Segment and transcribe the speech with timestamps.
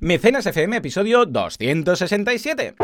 [0.00, 2.74] Mecenas FM, episodio 267.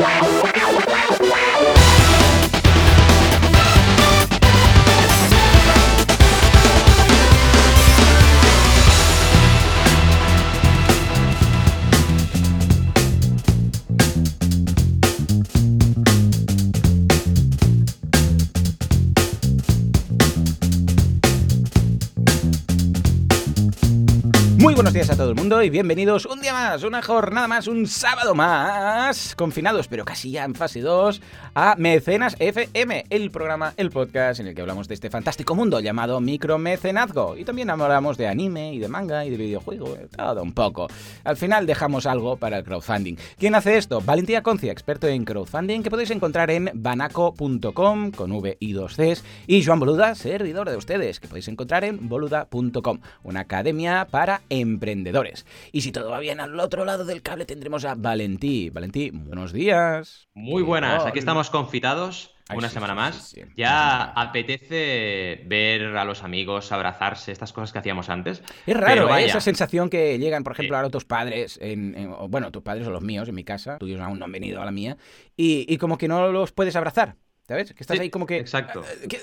[24.77, 27.87] Buenos días a todo el mundo y bienvenidos un día más, una jornada más, un
[27.87, 31.23] sábado más, confinados pero casi ya en fase 2,
[31.55, 35.80] a Mecenas FM, el programa, el podcast en el que hablamos de este fantástico mundo
[35.80, 37.38] llamado micromecenazgo.
[37.38, 40.88] Y también hablamos de anime y de manga y de videojuego, todo un poco.
[41.24, 43.16] Al final dejamos algo para el crowdfunding.
[43.38, 44.02] ¿Quién hace esto?
[44.02, 49.24] Valentía Concia, experto en crowdfunding, que podéis encontrar en banaco.com con V y 2 Cs,
[49.47, 55.47] y Joan Boluda, servidor de ustedes, que podéis encontrar en boluda.com, una academia para emprendedores.
[55.73, 58.70] Y si todo va bien, al otro lado del cable tendremos a Valentí.
[58.70, 60.29] Valentí, buenos días.
[60.34, 62.33] Muy buenas, aquí estamos confitados.
[62.48, 63.28] Ay, Una sí, semana sí, más.
[63.31, 63.41] sí.
[63.56, 68.41] Ya apetece ver a los amigos, abrazarse, estas cosas que hacíamos antes.
[68.67, 69.25] Es raro, ¿eh?
[69.25, 72.86] esa sensación que llegan, por ejemplo, ahora tus padres, en, en- o, bueno, tus padres
[72.86, 74.97] o los míos en mi casa, tuyos aún no han venido a la mía,
[75.36, 77.17] y, y como que no los puedes abrazar.
[77.48, 77.72] ¿Sabes?
[77.75, 78.39] Que estás Sí, ahí como que...
[78.39, 78.83] exacto.
[78.83, 79.20] "Eh, ¿Qué,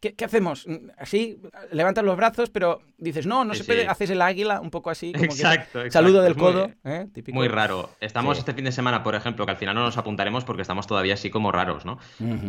[0.00, 0.66] qué- qué hacemos?
[0.96, 3.86] Así, levantas los brazos, pero dices, no, no Sí, se puede, sí.
[3.88, 5.90] haces el águila un poco así, como que- Exacto, exacto.
[5.92, 7.06] Saludo del muy- codo, ¿eh?
[7.12, 7.36] Típico.
[7.36, 7.90] Muy raro.
[8.00, 10.86] Estamos este fin de semana, por ejemplo, que al final no nos apuntaremos porque estamos
[10.86, 11.98] todavía así como raros, ¿no?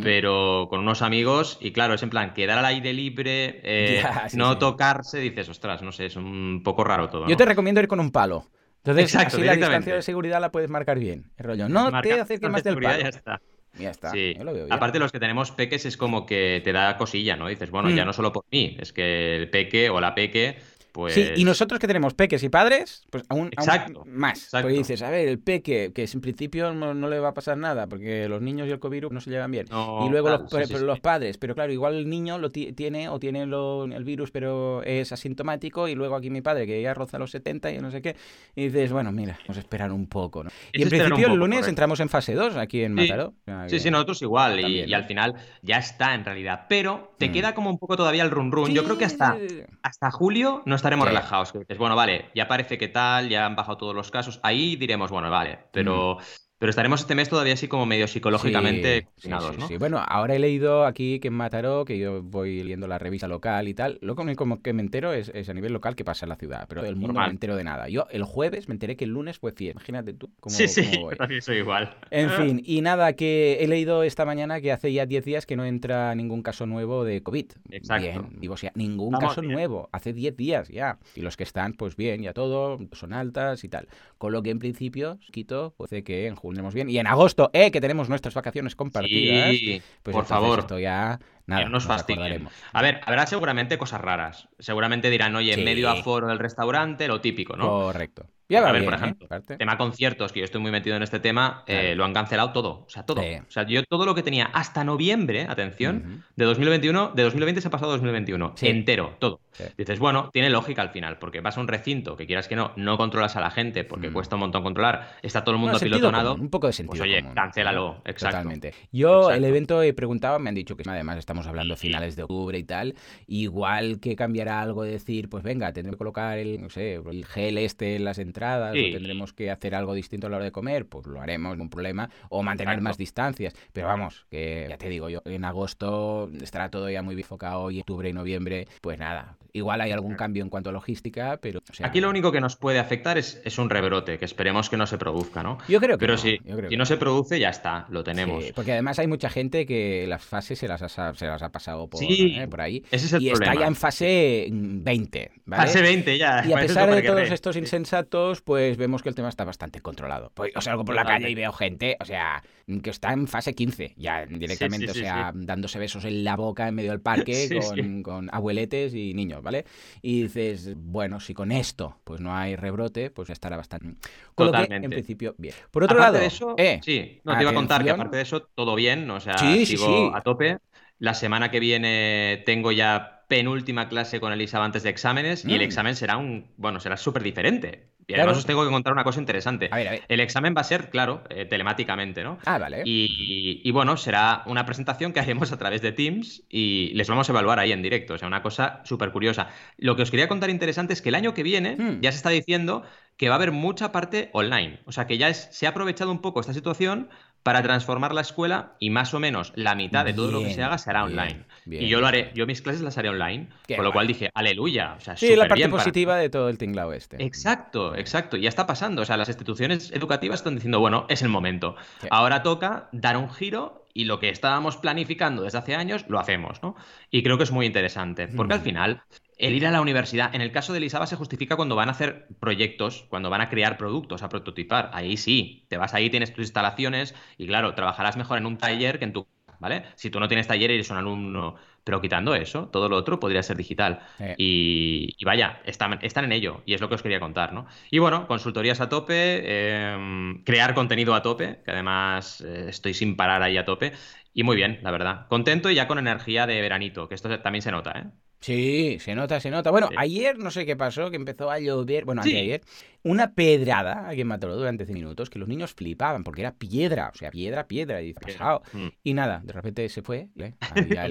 [0.02, 4.02] Pero con unos amigos, y claro, es en plan, quedar al aire libre, eh,
[4.34, 7.28] no tocarse, dices, ostras, no sé, es un poco raro todo.
[7.28, 8.48] Yo te recomiendo ir con un palo.
[8.78, 11.32] Entonces, Exacto, así la distancia de seguridad la puedes marcar bien.
[11.36, 13.02] El rollo, no Marcar te acerques más de del palo.
[13.02, 13.42] Ya está.
[13.80, 14.12] Ya está.
[14.12, 14.34] Sí.
[14.38, 14.74] yo lo veo bien.
[14.74, 17.48] Aparte, los que tenemos peques es como que te da cosilla, ¿no?
[17.48, 17.96] Dices, bueno, Mm.
[17.96, 20.58] ya no solo por mí, es que el peque o la peque,
[20.98, 21.14] pues.
[21.14, 23.68] Sí, y nosotros que tenemos peques y padres, pues aún, más.
[23.68, 24.64] exacto.
[24.64, 27.56] Porque dices, a ver, el peque, que en principio no, no le va a pasar
[27.58, 29.68] nada, porque los niños y el covirus no se llevan bien.
[29.70, 30.86] No, y luego claro, los, sí, sí, pero sí.
[30.86, 34.32] los padres, pero claro, igual el niño lo ti- tiene o tiene lo- el virus,
[34.32, 37.92] pero es asintomático, y luego aquí mi padre, que ya roza los 70 y no
[37.92, 38.16] sé qué,
[38.56, 40.50] y dices, bueno, mira, vamos a esperar un poco, ¿no?
[40.74, 41.70] Y en principio el lunes correcto.
[41.70, 42.94] entramos en fase 2 aquí en.
[42.96, 43.34] Mataró.
[43.68, 46.66] Sí, sí, nosotros igual, y, al final ya está en realidad.
[46.68, 47.32] Pero te Mm.
[47.34, 48.72] queda como un poco todavía el run run.
[48.74, 49.38] Yo creo que hasta,
[49.84, 51.10] hasta julio no estaremos Sí.
[51.10, 51.52] relajados.
[51.52, 54.40] Que dices, bueno, vale, ya parece que tal, ya han bajado todos los casos.
[54.44, 56.18] Ahí diremos, bueno, vale, pero,
[56.60, 59.08] pero estaremos este mes todavía así como medio psicológicamente.
[59.18, 59.68] Sí, sí, ¿no?
[59.68, 59.78] sí.
[59.78, 63.68] Bueno, ahora he leído aquí que en Mataró, que yo voy leyendo la revista local
[63.68, 66.30] y tal, lo único que me entero es, es a nivel local que pasa en
[66.30, 67.30] la ciudad, pero el mundo no Normal.
[67.30, 67.90] me entero de nada.
[67.90, 69.80] Yo el jueves me enteré que el lunes fue fiesta.
[69.80, 71.14] Imagínate tú cómo, sí, sí, cómo voy.
[71.14, 71.96] yo también soy igual.
[72.10, 75.56] En fin, y nada, que he leído esta mañana que hace ya 10 días que
[75.56, 77.46] no entra ningún caso nuevo de COVID.
[77.70, 78.08] Exacto.
[78.08, 79.54] Bien, digo, o sea, ningún caso bien.
[79.54, 80.98] nuevo, hace 10 días ya.
[81.16, 83.88] Y los que están, pues bien, ya todo, son altas y tal.
[84.18, 86.36] Con lo que en principio, Quito, puede que en
[86.74, 86.90] bien.
[86.90, 89.52] Y en agosto, eh, que tenemos nuestras vacaciones compartidas.
[89.52, 90.60] Sí, Pues por favor.
[90.60, 92.54] Esto ya, nada, que no nos acordaremos.
[92.74, 94.50] A ver, habrá seguramente cosas raras.
[94.60, 95.64] Seguramente dirán, oye, Sí.
[95.64, 97.68] medio aforo del restaurante, lo típico, ¿no?
[97.68, 98.28] Correcto.
[98.50, 99.04] Ya va a ver, bien, por ¿eh?
[99.04, 102.52] ejemplo, tema conciertos, que yo estoy muy metido en este tema, eh, lo han cancelado
[102.54, 102.86] todo.
[102.86, 103.22] O sea, todo.
[103.22, 103.36] Sí.
[103.36, 107.68] O sea, yo todo lo que tenía hasta noviembre, atención, de 2021, de 2020 se
[107.68, 108.54] ha pasado a 2021.
[108.56, 108.68] Sí.
[108.68, 109.42] Entero, todo.
[109.52, 109.64] Sí.
[109.78, 112.72] Dices, bueno, tiene lógica al final, porque vas a un recinto que quieras que no,
[112.78, 114.14] no controlas a la gente porque Mm.
[114.14, 116.32] cuesta un montón controlar, está todo el mundo apilotonado.
[116.32, 117.36] común, un poco de sentido Pues oye, común.
[117.36, 118.38] cancélalo, exacto.
[118.38, 118.74] Totalmente.
[118.92, 122.58] Yo el evento he preguntado, me han dicho que además estamos hablando finales de octubre
[122.58, 122.96] y tal,
[123.28, 127.26] igual que cambiará algo de decir, pues venga, tendremos que colocar el, no sé, el
[127.26, 128.37] gel este en las entradas,
[128.74, 128.90] Sí.
[128.90, 131.70] o tendremos que hacer algo distinto a la hora de comer, pues lo haremos, ningún
[131.70, 132.84] problema, o mantener Exacto.
[132.84, 133.54] más distancias.
[133.74, 137.80] Pero vamos, que ya te digo yo, en agosto estará todo ya muy bifocado y
[137.80, 141.60] octubre y noviembre, pues nada, igual hay algún cambio en cuanto a logística, pero...
[141.70, 144.70] o sea, Aquí lo único que nos puede afectar es, es un rebrote, que esperemos
[144.70, 145.58] que no se produzca, ¿no?
[145.68, 147.86] Yo creo que Pero no, si, yo creo si que no se produce, ya está,
[147.90, 148.44] lo tenemos.
[148.44, 151.50] Sí, porque además hay mucha gente que las fases se las ha, se las ha
[151.50, 152.84] pasado por, Sí, eh, por ahí.
[152.92, 153.52] Ese es el y problema.
[153.54, 155.64] está ya en fase mm, 20, ¿vale?
[155.64, 156.44] Fase 20 ya.
[156.46, 160.32] Y a pesar de todos estos insensatos, pues vemos que el tema está bastante controlado.
[160.34, 161.24] Pues yo salgo por la Totalmente.
[161.24, 162.44] calle y veo gente, o sea,
[162.84, 166.36] que está en fase 15, ya directamente, sí, o sí, sea, dándose besos en la
[166.36, 167.50] boca en medio del parque
[168.04, 169.66] con, abueletes y niños, ¿vale?
[170.02, 173.96] Y dices, bueno, si con esto pues no hay rebrote, pues ya estará bastante.
[174.36, 174.90] Con lo que, en Totalmente.
[174.92, 175.56] principio, bien.
[175.72, 178.18] Por otro Aparte lado, de eso, eh, sí, no te iba a contar que aparte
[178.18, 180.60] de eso, todo bien, o sea, sigo a tope.
[181.00, 185.62] La semana que viene tengo ya penúltima clase con Elisa antes de exámenes y el
[185.62, 185.64] Mm.
[185.64, 187.92] examen será un, bueno, será súper diferente.
[188.10, 188.30] Y Claro.
[188.30, 189.68] además os tengo que contar una cosa interesante.
[189.70, 190.04] A ver, a ver.
[190.08, 192.40] El examen va a ser, claro, eh, telemáticamente, ¿no?
[192.46, 192.82] Ah, vale.
[192.86, 197.28] Y, y bueno, será una presentación que haremos a través de Teams y les vamos
[197.28, 198.14] a evaluar ahí en directo.
[198.14, 199.50] O sea, una cosa súper curiosa.
[199.78, 202.00] Lo que os quería contar interesante es que el año que viene Hmm.
[202.02, 202.84] ya se está diciendo
[203.18, 204.80] que va a haber mucha parte online.
[204.86, 207.10] O sea, que ya se ha aprovechado un poco esta situación
[207.48, 210.62] para transformar la escuela y más o menos la mitad de todo lo que se
[210.62, 211.46] haga será online.
[211.66, 214.96] y yo lo haré, yo mis clases las haré online, con lo cual dije, aleluya.
[214.98, 217.24] O sea, sí, la parte positiva de todo el tinglao este.
[217.24, 218.36] Exacto, exacto.
[218.36, 219.04] Ya está pasando.
[219.04, 221.78] O sea, las instituciones educativas están diciendo, bueno, es el momento.
[222.10, 226.62] Ahora toca dar un giro y lo que estábamos planificando desde hace años lo hacemos,
[226.62, 226.76] ¿no?
[227.12, 229.04] Y creo que es muy interesante, porque al final
[229.38, 231.92] el ir a la universidad, en el caso de Elisaba se justifica cuando van a
[231.92, 234.90] hacer proyectos, cuando van a crear productos, a prototipar.
[234.94, 239.00] Ahí sí, te vas ahí, tienes tus instalaciones y claro, trabajarás mejor en un taller
[239.00, 239.28] que en tu...
[239.60, 239.86] ¿Vale?
[239.96, 243.42] Si tú no tienes taller eres un alumno, pero quitando eso, todo lo otro podría
[243.42, 244.02] ser digital.
[244.38, 247.66] Y, vaya, están, están, en ello y es lo que os quería contar, ¿no?
[247.90, 253.16] Y bueno, consultorías a tope, em, crear contenido a tope, que además eh, estoy sin
[253.16, 253.94] parar ahí a tope.
[254.32, 255.28] Y muy bien, la verdad.
[255.28, 258.04] Contento y ya con energía de veranito, que esto también se nota, ¿eh?
[258.40, 259.72] Sí, se nota, se nota.
[259.72, 262.06] Bueno, ayer no sé qué pasó, que empezó a llover.
[262.06, 262.62] Bueno, ayer
[263.04, 267.12] una pedrada aquí en Mataró durante 10 minutos que los niños flipaban porque era piedra,
[267.14, 268.62] o sea, piedra, piedra, y pasado.
[268.74, 268.88] Mm.
[269.04, 270.30] Y nada, de repente se fue.
[270.38, 270.54] ¿eh?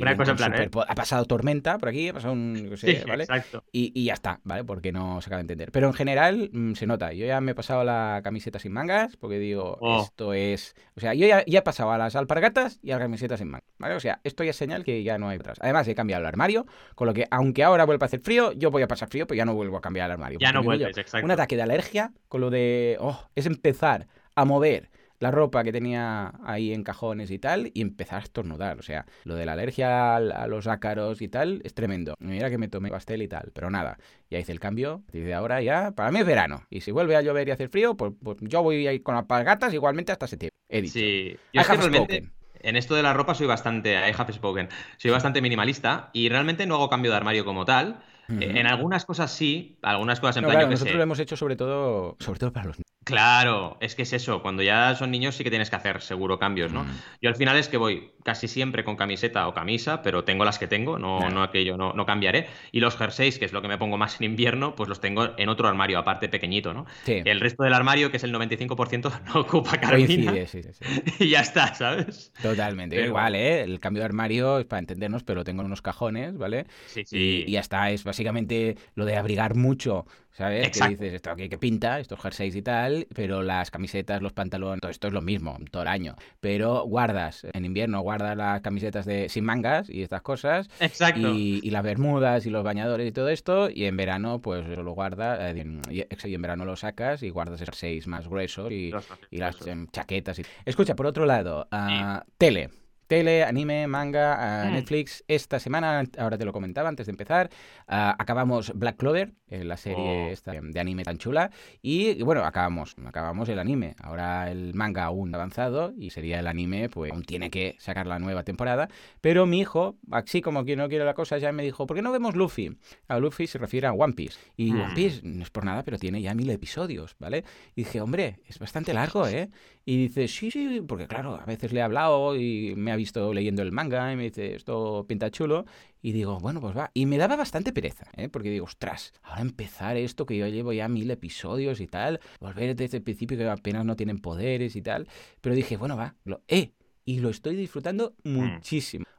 [0.00, 0.70] Una cosa plan, ¿eh?
[0.88, 2.70] Ha pasado tormenta por aquí, ha pasado un.
[2.70, 3.24] No sé, ¿vale?
[3.24, 3.64] Exacto.
[3.72, 4.64] Y, y, ya está, ¿vale?
[4.64, 5.70] Porque no se acaba de entender.
[5.72, 7.12] Pero en general mm, se nota.
[7.12, 10.02] Yo ya me he pasado la camiseta sin mangas porque digo, oh.
[10.02, 10.74] esto es.
[10.96, 13.48] O sea, yo ya, ya, he pasado a las alpargatas y a la camiseta sin
[13.48, 13.94] mangas, ¿vale?
[13.94, 15.58] O sea, esto ya es señal que ya no hay atrás.
[15.60, 18.70] Además, he cambiado el armario, con lo que aunque ahora vuelva a hacer frío, yo
[18.70, 20.38] voy a pasar frío, pero ya no vuelvo a cambiar el armario.
[20.40, 21.24] Ya no vuelves, exacto.
[21.24, 25.73] Un ataque de alergia con lo de, oh, es empezar a mover la ropa que
[25.73, 28.78] tenía ahí en cajones y tal y empezar a estornudar.
[28.78, 32.14] O sea, lo de la alergia a, los ácaros y tal es tremendo.
[32.19, 33.99] Mira que me tomé pastel y tal, pero nada.
[34.31, 35.02] Ya hice el cambio.
[35.12, 36.67] Desde ahora ya, para mí es verano.
[36.70, 39.14] Y si vuelve a llover y hacer frío, pues, pues yo voy a ir con
[39.14, 40.55] las palgatas igualmente hasta septiembre.
[40.69, 40.94] He dicho.
[40.94, 42.31] Sí, yo es que realmente
[42.61, 46.67] en esto de la ropa soy bastante, I have spoken, soy bastante minimalista y realmente
[46.67, 48.02] no hago cambio de armario como tal.
[48.28, 52.17] En algunas cosas sí, algunas cosas en plan yo Nosotros lo hemos hecho sobre todo,
[52.19, 54.42] sobre todo para los Claro, es que es eso.
[54.42, 56.82] Cuando ya son niños sí que tienes que hacer seguro cambios, ¿no?
[56.82, 56.90] Mm.
[57.22, 60.58] Yo al final es que voy casi siempre con camiseta o camisa, pero tengo las
[60.58, 62.48] que tengo, no, no aquello, no, no cambiaré.
[62.72, 65.28] Y los jerseys, que es lo que me pongo más en invierno, pues los tengo
[65.38, 66.84] en otro armario, aparte pequeñito, ¿no?
[67.06, 69.78] El resto del armario, que es el 95%, no ocupa.
[69.96, 70.60] Sí, sí,
[71.20, 72.32] y ya está, ¿sabes?
[72.42, 73.00] Totalmente.
[73.00, 73.62] Igual, ¿eh?
[73.62, 76.66] El cambio de armario es para entendernos, pero tengo unos cajones, ¿vale?
[76.86, 77.44] Sí, sí.
[77.46, 80.06] Y, ya está, es básicamente lo de abrigar mucho
[80.36, 80.70] ¿Sabes?
[80.70, 84.82] Que dices, esto aquí que pinta, estos jerseys y tal, pero las camisetas, los pantalones,
[84.82, 86.14] todo esto es lo mismo todo el año.
[86.40, 90.68] Pero guardas, en invierno guardas las camisetas de sin mangas y estas cosas.
[90.78, 91.32] Exacto.
[91.32, 93.70] Y, las bermudas y los bañadores y todo esto.
[93.70, 97.66] Y en verano, pues lo guardas, eh, y, en verano lo sacas y guardas el
[97.66, 98.92] jerseys más gruesos y,
[99.30, 100.38] las em, chaquetas.
[100.38, 100.42] Y...
[100.66, 102.70] Escucha, por otro lado, uh, tele.
[103.06, 104.72] Tele, anime, manga, mm.
[104.72, 105.24] Netflix.
[105.28, 107.50] Esta semana, ahora te lo comentaba antes de empezar,
[107.86, 110.32] ah, acabamos Black Clover, eh, la serie oh.
[110.32, 111.50] esta de anime tan chula.
[111.82, 113.94] Y, bueno, acabamos, acabamos el anime.
[114.00, 118.18] Ahora el manga aún avanzado y sería el anime, pues aún tiene que sacar la
[118.18, 118.88] nueva temporada.
[119.20, 122.02] Pero mi hijo, así como que no quiere la cosa, ya me dijo, ¿por qué
[122.02, 122.76] no vemos Luffy?
[123.08, 124.38] A Luffy se refiere a One Piece.
[124.56, 124.94] Y One mm.
[124.94, 127.44] Piece no es por nada, pero tiene ya mil episodios, ¿vale?
[127.76, 129.50] Y dije, hombre, es bastante largo, ¿eh?
[129.84, 133.32] Y dice, sí, sí, porque claro, a veces le he hablado y me ha visto
[133.32, 135.64] leyendo el manga y me dice, esto pinta chulo.
[136.02, 136.90] Y digo, bueno, pues va.
[136.94, 138.28] Y me daba bastante pereza, ¿eh?
[138.28, 142.76] porque digo, ostras, ahora empezar esto que yo llevo ya mil episodios y tal, volver
[142.76, 145.08] desde el principio que apenas no tienen poderes y tal.
[145.40, 146.73] Pero dije, bueno, va, lo, eh,
[147.04, 148.59] y lo estoy disfrutando mm.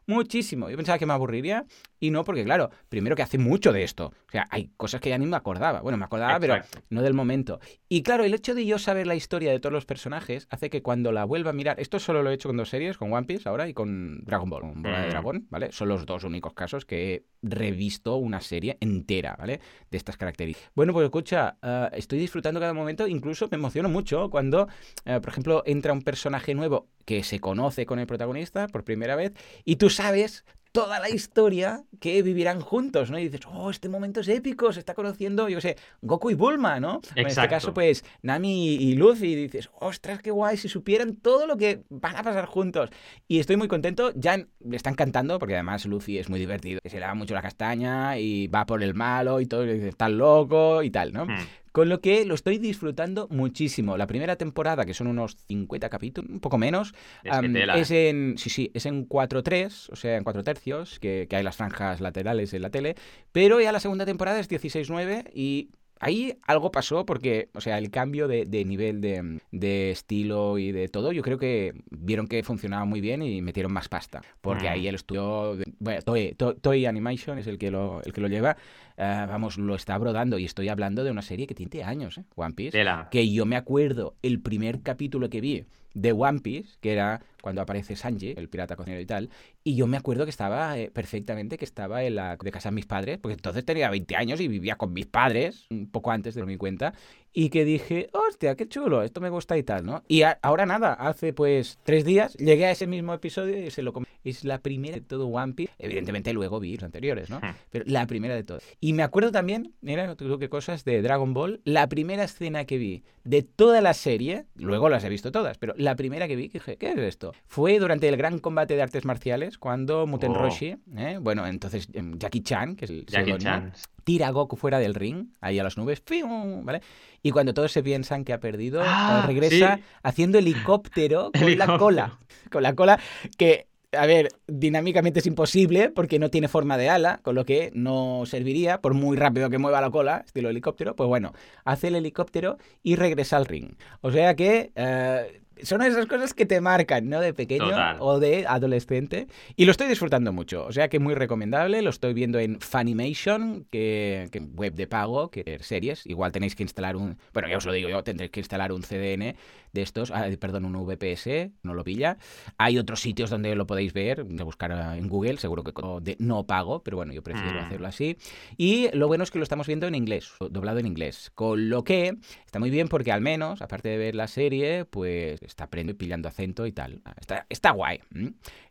[0.08, 0.70] Muchísimo.
[0.70, 1.66] Yo pensaba que me aburriría
[2.00, 4.08] y no, porque claro, primero que hace mucho de esto.
[4.28, 5.82] O sea, hay cosas que ya ni me acordaba.
[5.82, 6.56] Bueno, me acordaba, pero
[6.90, 7.60] no del momento.
[7.90, 10.82] Y claro, el hecho de yo saber la historia de todos los personajes hace que
[10.82, 13.26] cuando la vuelva a mirar, esto solo lo he hecho con dos series, con One
[13.26, 15.10] Piece ahora y con Dragon Ball, con Bola de mm.
[15.10, 15.72] Dragón, ¿vale?
[15.72, 19.60] Son los dos únicos casos que he revisto una serie entera, ¿vale?
[19.90, 20.72] De estas características.
[20.76, 24.68] Bueno, pues escucha, eh, estoy disfrutando cada momento, incluso me emociono mucho cuando,
[25.06, 29.16] eh, por ejemplo, entra un personaje nuevo que se conoce con el protagonista por primera
[29.16, 29.34] vez
[29.64, 33.18] y tú sabes toda la historia que vivirán juntos, ¿no?
[33.18, 36.36] Y dices, oh, este momento es épico, se está conociendo, yo qué sé, Goku y
[36.36, 37.02] Bulma, ¿no?
[37.16, 41.48] En este caso, pues, Nami y Luffy, y dices, ostras, qué guay, si supieran todo
[41.48, 42.92] lo que van a pasar juntos.
[43.28, 47.00] Y estoy muy contento, ya le están cantando, porque además Luffy es muy divertido, se
[47.00, 50.10] le da mucho la castaña y va por el malo y todo, y dice, está
[50.10, 51.26] loco y tal, ¿no?
[51.26, 51.40] Hmm.
[51.78, 53.98] Con lo que lo estoy disfrutando muchísimo.
[53.98, 58.36] La primera temporada, que son unos 50 capítulos, un poco menos, es, en.
[58.40, 62.52] Sí, sí, es en 4-3, o sea, en 4 tercios, que, hay las franjas laterales
[62.56, 62.96] en la tele.
[63.32, 65.70] Pero ya la segunda temporada es 16-9 y
[66.00, 71.12] Ahí algo pasó porque, o sea, el cambio de, nivel de, estilo y de todo,
[71.12, 74.22] yo creo que vieron que funcionaba muy bien y metieron más pasta.
[74.42, 74.88] Porque ahí mm.
[74.88, 78.58] el estudio, bueno, Toy, Toy, Animation es el que lo, el que lo lleva,
[78.98, 82.24] eh, vamos, lo está brodando y estoy hablando de una serie que tiene años, ¿eh?
[82.36, 82.72] One Piece.
[82.72, 83.08] Tela.
[83.12, 85.66] Que yo me acuerdo el primer capítulo que vi
[85.98, 89.30] de One Piece, que era cuando aparece Sanji, el pirata cocinero y tal,
[89.64, 92.76] y yo me acuerdo que estaba eh, perfectamente, que estaba en la de casa de
[92.76, 96.36] mis padres, porque entonces tenía 20 años y vivía con mis padres, un poco antes
[96.36, 96.94] de mi cuenta,
[97.40, 100.02] y que dije, hostia, qué chulo, esto me gusta y tal, ¿no?
[100.08, 103.84] Y a- ahora nada, hace pues tres días llegué a ese mismo episodio y se
[103.84, 104.08] lo comí.
[104.24, 105.72] Es la primera de todo One Piece.
[105.78, 107.38] Evidentemente luego vi los anteriores, ¿no?
[107.38, 107.54] Hmm.
[107.70, 108.64] Pero la primera de todas.
[108.82, 112.80] Y me acuerdo también, mira, tú qué cosas, de Dragon Ball, la primera escena que
[112.80, 116.50] vi de toda la serie, luego las he visto todas, pero la primera que vi,
[116.50, 117.34] que dije, ¿qué es esto?
[117.46, 120.40] Fue durante el gran combate de artes marciales, cuando Muten Oh.
[120.40, 121.20] Roshi, ¿eh?
[121.22, 123.72] bueno, entonces em, Jackie Chan, que es el Jackie Chan.
[124.08, 126.64] Tira a Goku fuera del ring, ahí a las nubes, ¡fium!
[126.64, 126.80] ¿vale?
[127.22, 129.84] Y cuando todos se piensan que ha perdido, Ah, regresa sí.
[130.02, 132.18] haciendo helicóptero con la cola.
[132.50, 133.00] Con la cola
[133.38, 137.70] que, a ver, dinámicamente es imposible porque no tiene forma de ala, con lo que
[137.74, 141.34] no serviría, por muy rápido que mueva la cola, estilo helicóptero, pues bueno,
[141.66, 143.76] hace el helicóptero y regresa al ring.
[144.00, 144.72] O sea que...
[144.76, 147.22] eh, son esas cosas que te marcan, ¿no?
[147.22, 147.98] De pequeño Total.
[148.00, 149.28] o de adolescente.
[149.56, 150.66] Y lo estoy disfrutando mucho.
[150.66, 151.82] O sea que muy recomendable.
[151.82, 156.06] Lo estoy viendo en Funimation, que, que web de pago, que series.
[156.06, 157.18] Igual tenéis que instalar un.
[157.34, 159.36] Bueno, ya os lo digo yo, tendréis que instalar un CDN
[159.78, 160.12] de estos.
[160.12, 162.18] ah, perdón, un VPS, no lo pilla.
[162.58, 166.16] Hay otros sitios donde lo podéis ver, de buscar ah, en Google, seguro que de
[166.20, 167.66] no pago, pero bueno, yo prefiero Mm.
[167.66, 168.18] hacerlo así.
[168.58, 171.32] Y lo bueno es que lo estamos viendo en inglés, doblado en inglés.
[171.36, 175.42] Con lo que está muy bien porque al menos, aparte de ver la serie, pues
[175.44, 177.02] está aprendiendo y pillando acento y tal.
[177.06, 178.00] Ah, Está, está guay.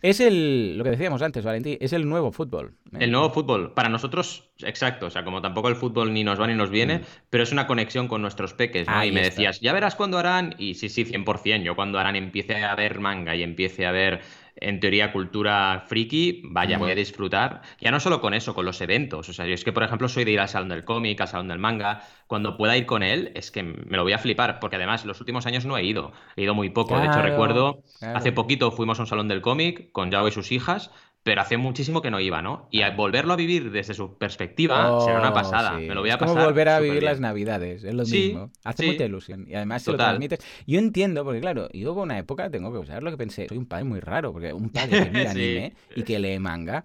[0.02, 2.74] Es el, lo que decíamos antes, Valentín, es el nuevo fútbol.
[2.92, 2.98] ¿eh?
[3.00, 6.46] El nuevo fútbol, para nosotros, exacto, o sea, como tampoco el fútbol ni nos va
[6.46, 7.02] ni nos viene, Mm.
[7.30, 8.94] pero es una conexión con nuestros peques, ¿no?
[8.94, 9.30] Ahí y me está.
[9.34, 12.98] decías, ya verás cuándo harán, y sí, sí, 100%, yo cuando harán empiece a ver
[13.00, 14.22] manga y empiece a ver,
[14.58, 16.80] en teoría, cultura friki, vaya, Mm.
[16.80, 19.64] voy a disfrutar, ya no solo con eso, con los eventos, o sea, yo es
[19.64, 22.56] que, por ejemplo, soy de ir al salón del cómic, al salón del manga, cuando
[22.56, 25.46] pueda ir con él, es que me lo voy a flipar, porque además los últimos
[25.46, 28.14] años no he ido, he ido muy poco, de hecho Claro, recuerdo, claro.
[28.14, 30.90] hace poquito fuimos a un salón del cómic con Yao y sus hijas,
[31.26, 32.68] pero hace muchísimo que no iba, ¿no?
[32.70, 35.76] Y a volverlo a vivir desde su perspectiva será una Oh, pasada.
[35.76, 35.86] sí.
[35.88, 37.04] Me lo voy a es como volver a vivir bien.
[37.06, 38.52] las navidades, es lo Sí, mismo.
[38.62, 38.90] Hace sí.
[38.92, 39.44] mucha ilusión.
[39.48, 40.38] Y además si lo transmites.
[40.68, 43.58] Yo entiendo, porque claro, yo hubo una época, tengo que usar lo que pensé, soy
[43.58, 46.84] un padre muy raro, porque un padre que mira anime y que lee manga,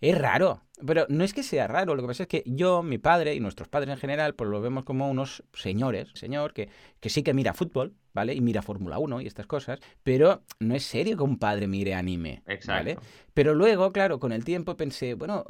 [0.00, 0.62] es raro.
[0.86, 3.40] Pero no es que sea raro, lo que pasa es que yo, mi padre y
[3.40, 6.68] nuestros padres en general, pues lo vemos como unos señores, señor, que,
[7.00, 8.34] que sí que mira fútbol, ¿vale?
[8.34, 11.94] Y mira Fórmula 1 y estas cosas, pero no es serio que un padre mire
[11.94, 12.72] anime, Exacto.
[12.72, 12.98] ¿vale?
[13.34, 15.44] Pero luego, claro, con el tiempo pensé, bueno,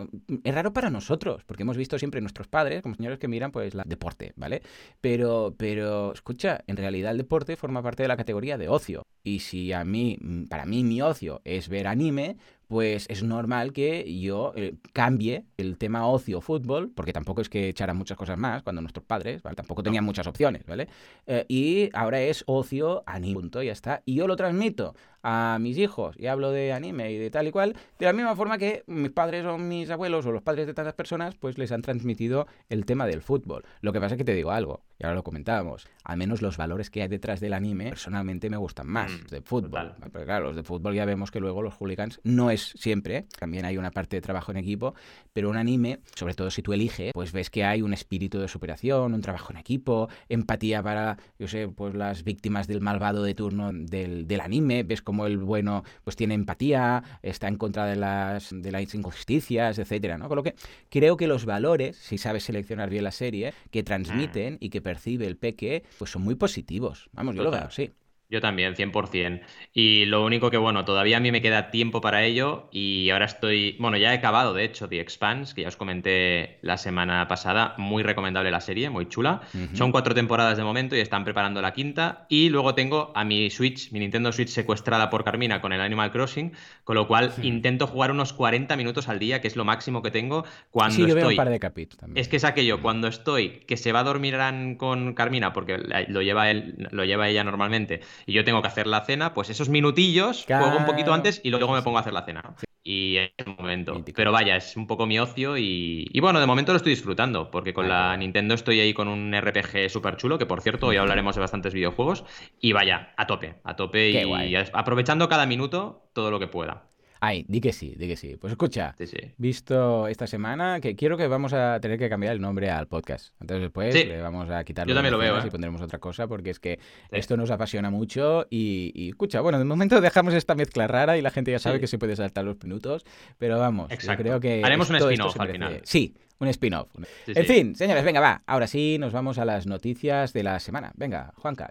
[0.45, 3.75] es raro para nosotros, porque hemos visto siempre nuestros padres como señores que miran pues
[3.75, 4.63] la deporte, ¿vale?
[5.01, 9.03] Pero, pero, escucha, en realidad el deporte forma parte de la categoría de ocio.
[9.25, 12.37] Y si a mí, para mí mi ocio es ver anime,
[12.69, 15.22] pues es normal que yo eh, cambie
[15.57, 19.43] el tema ocio fútbol, porque tampoco es que echaran muchas cosas más cuando nuestros padres,
[19.43, 19.57] ¿vale?
[19.57, 20.89] Tampoco tenían muchas opciones, ¿vale?
[21.27, 24.03] Eh, y ahora es ocio, anime, punto, ya está.
[24.05, 27.51] Y yo lo transmito a mis hijos y hablo de anime y de tal y
[27.51, 30.75] cual, de la misma forma que mis padres o mis abuelos o los padres de
[30.75, 33.65] tantas personas, pues les han transmitido el tema del fútbol.
[33.81, 36.57] Lo que pasa es que te digo algo, y ahora lo comentábamos, al menos los
[36.57, 39.93] valores que hay detrás del anime, personalmente me gustan más Mm, de fútbol.
[39.93, 40.11] total.
[40.13, 43.27] Pero claro, los de fútbol ya vemos que luego los hooligans no es siempre, ¿eh?
[43.39, 44.95] también hay una parte de trabajo en equipo,
[45.33, 48.49] pero un anime, sobre todo si tú eliges, pues ves que hay un espíritu de
[48.49, 53.35] superación, un trabajo en equipo, empatía para, yo sé, pues las víctimas del malvado de
[53.35, 57.97] turno del, del anime, ves como el bueno pues tiene empatía, está en contra de
[57.97, 60.27] las, de las injusticias, etcétera, ¿no?
[60.27, 60.55] Con lo que
[60.89, 65.27] creo que los valores, si sabes seleccionar bien la serie, que transmiten y que percibe
[65.27, 67.11] el peque, pues son muy positivos.
[67.13, 67.93] Vamos, yo lo veo, sí.
[68.33, 69.43] Yo también, 100%.
[69.75, 73.27] Y lo único que, bueno, todavía a mí me queda tiempo para ello y ahora
[73.27, 77.29] estoy, bueno, ya he acabado, de hecho, The Expanse, que ya os comenté la semana
[77.29, 79.43] pasada, muy recomendable la serie, muy chula.
[79.75, 82.25] Son cuatro temporadas de momento y están preparando la quinta.
[82.31, 86.11] Y luego tengo a mi Switch, mi Nintendo Switch secuestrada por Carmina con el Animal
[86.11, 86.53] Crossing,
[86.85, 90.11] con lo cual intento jugar unos 40 minutos al día, que es lo máximo que
[90.11, 92.19] tengo cuando sí, yo veo un par de capítulos también.
[92.19, 94.33] es que es aquello, cuando estoy, que se va a dormir
[94.79, 95.77] con Carmina, porque
[96.09, 99.51] lo lleva él, lo lleva ella normalmente, y yo tengo que hacer la cena, pues
[99.51, 102.43] esos minutillos juego un poquito antes y luego me pongo a hacer la cena.
[102.85, 103.95] Y es el momento.
[103.95, 104.17] Mítico.
[104.17, 107.51] Pero vaya, es un poco mi ocio y, y bueno, de momento lo estoy disfrutando,
[107.51, 108.17] porque con la.
[108.17, 111.75] Nintendo estoy ahí con un RPG súper chulo, que por cierto, hoy hablaremos de bastantes
[111.75, 112.25] videojuegos,
[112.61, 114.57] y vaya, a tope, a tope Qué y guay.
[114.73, 116.92] aprovechando cada minuto todo lo que pueda.
[117.25, 118.37] Ay, di que sí, di que sí.
[118.37, 119.17] Pues escucha, Sí, sí.
[119.39, 123.33] visto esta semana que quiero que vamos a tener que cambiar el nombre al podcast.
[123.41, 124.03] Entonces después Sí.
[124.05, 125.43] le vamos a quitar Yo también lo veo, ¿eh?
[125.47, 126.81] y pondremos otra cosa porque es que
[127.13, 131.23] esto nos apasiona mucho y, y, escucha, bueno, de momento dejamos esta mezcla rara y
[131.23, 133.05] la gente ya sabe que se puede saltar los minutos,
[133.39, 135.81] pero vamos, yo creo que Haremos un esto- spin-off al merece- final.
[135.85, 136.89] Sí, Un spin-off.
[137.29, 138.43] en fin, señores, venga, va.
[138.49, 140.91] Ahora sí, nos vamos a las noticias de la semana.
[140.97, 141.71] Venga, Juanca.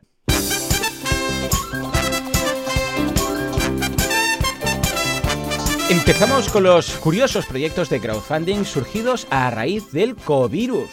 [5.92, 10.90] Empezamos con los curiosos proyectos de crowdfunding surgidos a raíz del covirus.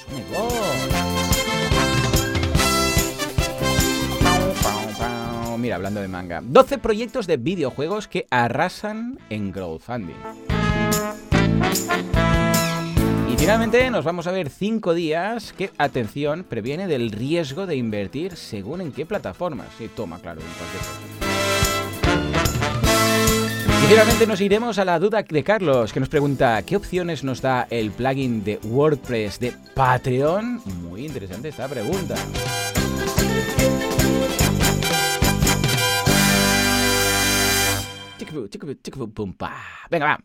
[5.57, 6.41] Mira, hablando de manga.
[6.43, 10.17] 12 proyectos de videojuegos que arrasan en crowdfunding.
[13.33, 18.35] Y finalmente nos vamos a ver 5 días que, atención, previene del riesgo de invertir
[18.35, 19.69] según en qué plataformas.
[19.79, 21.28] Sí, toma, claro, y
[23.89, 27.67] finalmente nos iremos a la duda de Carlos, que nos pregunta, ¿qué opciones nos da
[27.71, 30.61] el plugin de WordPress de Patreon?
[30.83, 32.15] Muy interesante esta pregunta.
[39.91, 40.19] Venga, va.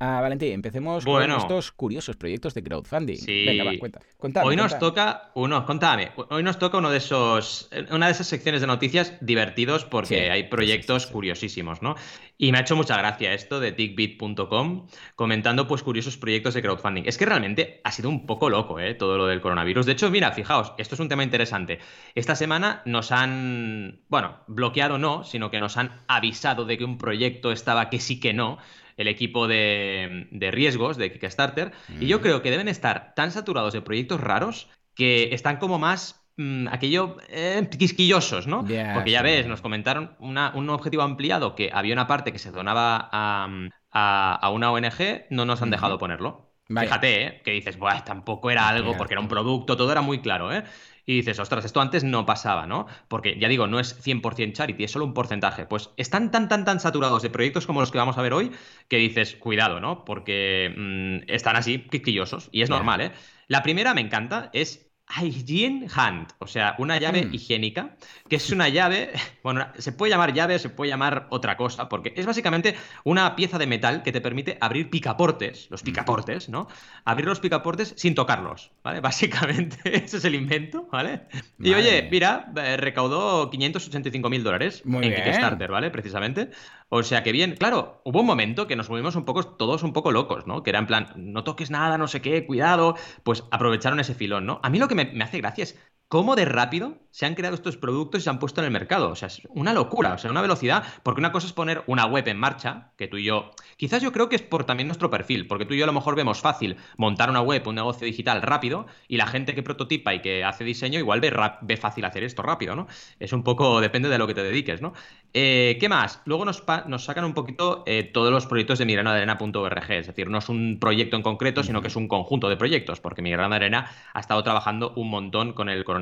[0.00, 3.18] Ah, Valentín, empecemos con estos curiosos proyectos de crowdfunding.
[3.26, 3.72] Venga, va,
[4.16, 4.44] cuenta.
[4.44, 8.60] hoy nos toca uno, contame, hoy nos toca uno de esos, una de esas secciones
[8.60, 11.96] de noticias divertidos porque hay proyectos curiosísimos, ¿no?
[12.38, 17.02] Y me ha hecho mucha gracia esto de tickbit.com comentando pues curiosos proyectos de crowdfunding.
[17.04, 18.94] Es que realmente ha sido un poco loco, ¿eh?
[18.94, 19.84] Todo lo del coronavirus.
[19.84, 21.80] De hecho, mira, fijaos, esto es un tema interesante.
[22.14, 26.98] Esta semana nos han, bueno, bloqueado no, sino que nos han avisado de que un
[26.98, 28.58] proyecto estaba que sí que no
[28.98, 31.72] el equipo de, riesgos de Kickstarter.
[31.98, 36.28] Y yo creo que deben estar tan saturados de proyectos raros que están como más
[36.36, 38.66] mm, aquello eh, quisquillosos, ¿no?
[38.94, 43.08] Porque ya ves, nos comentaron un objetivo ampliado que había una parte que se donaba
[43.10, 46.52] a, una ONG, no nos han dejado ponerlo.
[46.66, 47.42] Fíjate, ¿eh?
[47.42, 50.64] que dices, Buah, tampoco era algo porque era un producto, todo era muy claro, ¿eh?
[51.08, 52.86] Y dices, ostras, esto antes no pasaba, ¿no?
[53.08, 55.64] Porque ya digo, no es 100% charity, es solo un porcentaje.
[55.64, 58.52] Pues están tan, tan, tan saturados de proyectos como los que vamos a ver hoy
[58.88, 60.04] que dices, cuidado, ¿no?
[60.04, 63.12] Porque mm, están así quisquillosos y es normal, ¿eh?
[63.46, 67.34] La primera me encanta, es Hygiene Hand, o sea, una llave mm.
[67.34, 67.96] higiénica,
[68.28, 69.12] que es una llave,
[69.42, 73.58] bueno, se puede llamar llave, se puede llamar otra cosa, porque es básicamente una pieza
[73.58, 76.68] de metal que te permite abrir picaportes, los picaportes, ¿no?
[77.04, 79.00] Abrir los picaportes sin tocarlos, ¿vale?
[79.08, 81.22] Básicamente, ese es el invento, ¿vale?
[81.58, 85.90] Y oye, mira, eh, recaudó 585 mil dólares en Kickstarter, ¿vale?
[85.90, 86.50] Precisamente.
[86.90, 89.92] O sea que bien, claro, hubo un momento que nos volvimos un poco, todos un
[89.92, 90.62] poco locos, ¿no?
[90.62, 92.96] Que era en plan, no toques nada, no sé qué, cuidado.
[93.24, 94.58] Pues aprovecharon ese filón, ¿no?
[94.62, 95.66] A mí lo que me, me hace gracia
[96.08, 99.10] cómo de rápido se han creado estos productos y se han puesto en el mercado.
[99.10, 102.06] O sea, es una locura, o sea, una velocidad, porque una cosa es poner una
[102.06, 105.10] web en marcha, que tú y yo, quizás yo creo que es por también nuestro
[105.10, 108.06] perfil, porque tú y yo a lo mejor vemos fácil montar una web, un negocio
[108.06, 112.04] digital rápido, y la gente que prototipa y que hace diseño igual ve, ve fácil
[112.04, 112.86] hacer esto rápido, ¿no?
[113.18, 114.92] Es un poco, depende de lo que te dediques, ¿no?
[115.34, 116.22] Eh, ¿Qué más?
[116.24, 120.38] Luego nos, nos sacan un poquito eh, todos los proyectos de migranadearena.org, es decir, no
[120.38, 123.90] es un proyecto en concreto, sino que es un conjunto de proyectos, porque Migrana Arena
[124.14, 125.97] ha estado trabajando un montón con el coronavirus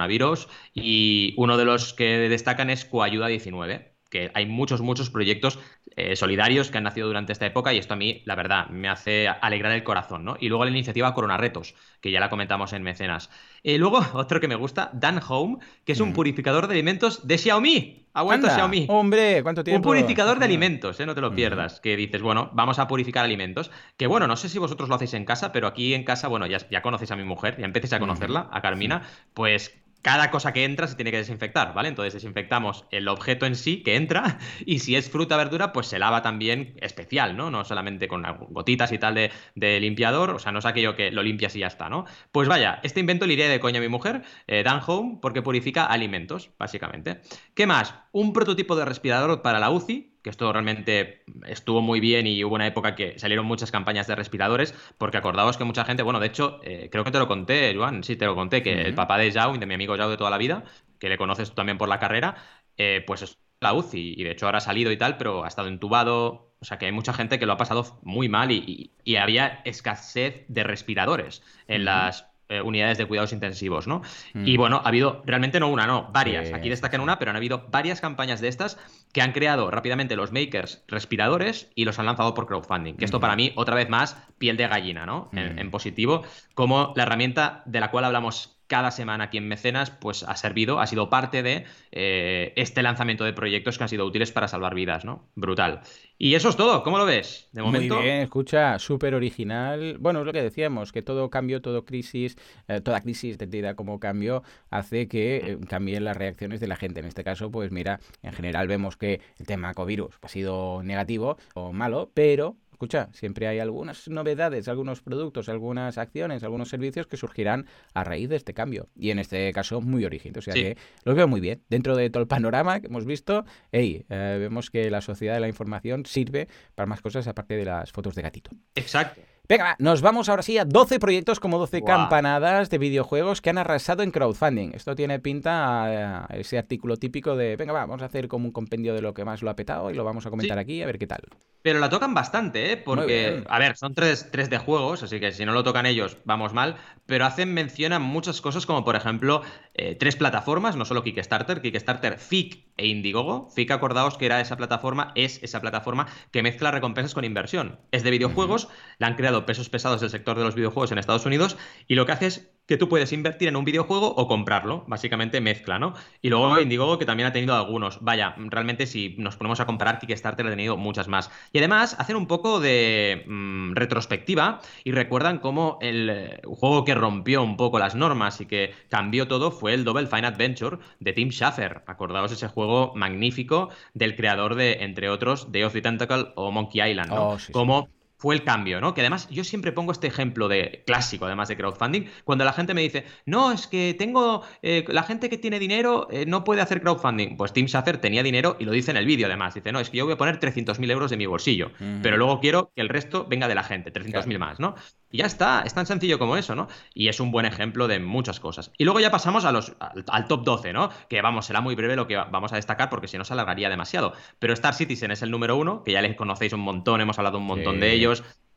[0.74, 5.58] y uno de los que destacan es Coayuda 19 que hay muchos, muchos proyectos
[5.96, 8.88] eh, solidarios que han nacido durante esta época y esto a mí, la verdad, me
[8.88, 10.36] hace alegrar el corazón, ¿no?
[10.38, 13.30] Y luego la iniciativa Corona Retos, que ya la comentamos en Mecenas.
[13.62, 16.14] Y luego, otro que me gusta, Dan Home, que es un mm.
[16.14, 18.06] purificador de alimentos de Xiaomi.
[18.12, 18.86] Ha vuelto Xiaomi.
[18.88, 19.88] Hombre, ¿cuánto tiempo?
[19.88, 21.06] Un purificador de alimentos, ¿eh?
[21.06, 21.34] no te lo mm.
[21.34, 21.80] pierdas.
[21.80, 23.70] Que dices, bueno, vamos a purificar alimentos.
[23.96, 26.46] Que bueno, no sé si vosotros lo hacéis en casa, pero aquí en casa, bueno,
[26.46, 29.02] ya, ya conocéis a mi mujer, ya empecéis a conocerla, a Carmina,
[29.34, 29.74] pues
[30.06, 31.88] cada cosa que entra se tiene que desinfectar, ¿vale?
[31.88, 35.98] Entonces desinfectamos el objeto en sí que entra y si es fruta, verdura, pues se
[35.98, 37.50] lava también especial, ¿no?
[37.50, 41.24] No solamente con gotitas y tal de, limpiador, o sea, no es aquello que lo
[41.24, 42.04] limpias y ya está, ¿no?
[42.30, 45.42] Pues vaya, este invento le iría de coña a mi mujer, eh, Dan Home, porque
[45.42, 47.20] purifica alimentos, básicamente.
[47.56, 47.92] ¿Qué más?
[48.12, 52.56] Un prototipo de respirador para la UCI, que esto realmente estuvo muy bien y hubo
[52.56, 56.26] una época que salieron muchas campañas de respiradores, porque acordaos que mucha gente, bueno, de
[56.26, 59.18] hecho, eh, creo que te lo conté, Juan, sí, te lo conté, que el papá
[59.18, 60.64] de Zhao, de mi amigo Zhao de toda la vida,
[60.98, 62.34] que le conoces tú también por la carrera,
[62.76, 65.48] eh, pues es la UCI, y de hecho ahora ha salido y tal, pero ha
[65.48, 68.90] estado entubado, o sea que hay mucha gente que lo ha pasado muy mal y,
[69.16, 74.02] había escasez de respiradores en las eh, unidades de cuidados intensivos, ¿no?
[74.34, 76.52] Y bueno, ha habido realmente no una, no, varias.
[76.52, 78.78] Aquí destacan una, pero han habido varias campañas de estas
[79.12, 82.94] que han creado rápidamente los makers respiradores y los han lanzado por crowdfunding.
[82.94, 85.28] Que esto para mí, otra vez más, piel de gallina, ¿no?
[85.32, 86.22] En, en, positivo,
[86.54, 90.80] como la herramienta de la cual hablamos cada semana aquí en Mecenas, pues ha servido,
[90.80, 94.74] ha sido parte de eh, este lanzamiento de proyectos que han sido útiles para salvar
[94.74, 95.28] vidas, ¿no?
[95.34, 95.82] Brutal.
[96.18, 97.48] Y eso es todo, ¿cómo lo ves?
[97.52, 97.96] De momento.
[97.96, 99.98] Muy bien, escucha, súper original.
[99.98, 102.36] Bueno, es lo que decíamos, que todo cambio, todo crisis,
[102.68, 107.00] eh, toda crisis entendida como cambio, hace que eh, cambien las reacciones de la gente.
[107.00, 111.36] En este caso, pues mira, en general vemos que el tema COVID ha sido negativo
[111.54, 117.16] o malo, pero escucha, siempre hay algunas novedades, algunos productos, algunas acciones, algunos servicios que
[117.16, 118.88] surgirán a raíz de este cambio.
[118.94, 120.38] Y en este caso, muy original.
[120.38, 121.62] O sea que los veo muy bien.
[121.70, 125.40] Dentro de todo el panorama que hemos visto, hey, eh, vemos que la sociedad de
[125.40, 128.50] la información sirve para más cosas aparte de las fotos de gatito.
[128.74, 129.22] Exacto.
[129.48, 133.58] Venga, nos vamos ahora sí a 12 proyectos como 12 campanadas de videojuegos que han
[133.58, 134.72] arrasado en crowdfunding.
[134.74, 138.92] Esto tiene pinta a ese artículo típico de, venga, vamos a hacer como un compendio
[138.92, 140.98] de lo que más lo ha petado y lo vamos a comentar aquí a ver
[140.98, 141.20] qué tal.
[141.66, 142.76] Pero la tocan bastante, ¿eh?
[142.76, 146.16] Porque, a ver, son tres, tres, de juegos, así que si no lo tocan ellos,
[146.24, 146.76] vamos mal.
[147.06, 149.42] Pero hacen mención a muchas cosas, como por ejemplo,
[149.74, 153.50] eh, tres plataformas, no solo Kickstarter, Kickstarter, FIC e Indiegogo.
[153.50, 157.80] FIC, acordaos que era esa plataforma, es esa plataforma que mezcla recompensas con inversión.
[157.90, 161.26] Es de videojuegos, la han creado pesos pesados del sector de los videojuegos en Estados
[161.26, 161.56] Unidos,
[161.88, 165.40] y lo que hace es que tú puedes invertir en un videojuego o comprarlo, básicamente
[165.40, 165.94] mezcla, ¿no?
[166.20, 167.98] Y luego Indiegogo, que también ha tenido algunos.
[168.02, 171.30] Vaya, realmente si nos ponemos a comparar, Kickstarter ha tenido muchas más.
[171.52, 176.94] Y además hacen un poco de mm, retrospectiva y recuerdan cómo el eh, juego que
[176.94, 181.12] rompió un poco las normas y que cambió todo fue el Double Fine Adventure de
[181.12, 181.82] Tim Schafer.
[181.86, 186.90] Acordaos ese juego magnífico del creador de, entre otros, Day of the Tentacle o Monkey
[186.90, 187.30] Island, ¿no?
[187.30, 188.94] Oh, como fue el cambio, ¿no?
[188.94, 192.74] Que además yo siempre pongo este ejemplo de clásico, además de crowdfunding, cuando la gente
[192.74, 196.62] me dice, no, es que tengo, eh, la gente que tiene dinero eh, no puede
[196.62, 197.36] hacer crowdfunding.
[197.36, 199.54] Pues Tim Schafer tenía dinero y lo dice en el vídeo además.
[199.54, 201.70] Dice, no, es que yo voy a poner 300.000 euros de mi bolsillo,
[202.02, 204.74] pero luego quiero que el resto venga de la gente, 300.000 más, ¿no?
[205.10, 206.68] Y ya está, es tan sencillo como eso, ¿no?
[206.92, 208.72] Y es un buen ejemplo de muchas cosas.
[208.76, 210.90] Y luego ya pasamos a los, al, top 12, ¿no?
[211.08, 213.68] Que vamos, será muy breve lo que vamos a destacar porque si no se alargaría
[213.68, 214.14] demasiado.
[214.38, 217.38] Pero Star Citizen es el número uno, que ya les conocéis un montón, hemos hablado
[217.38, 218.05] un montón de ellos.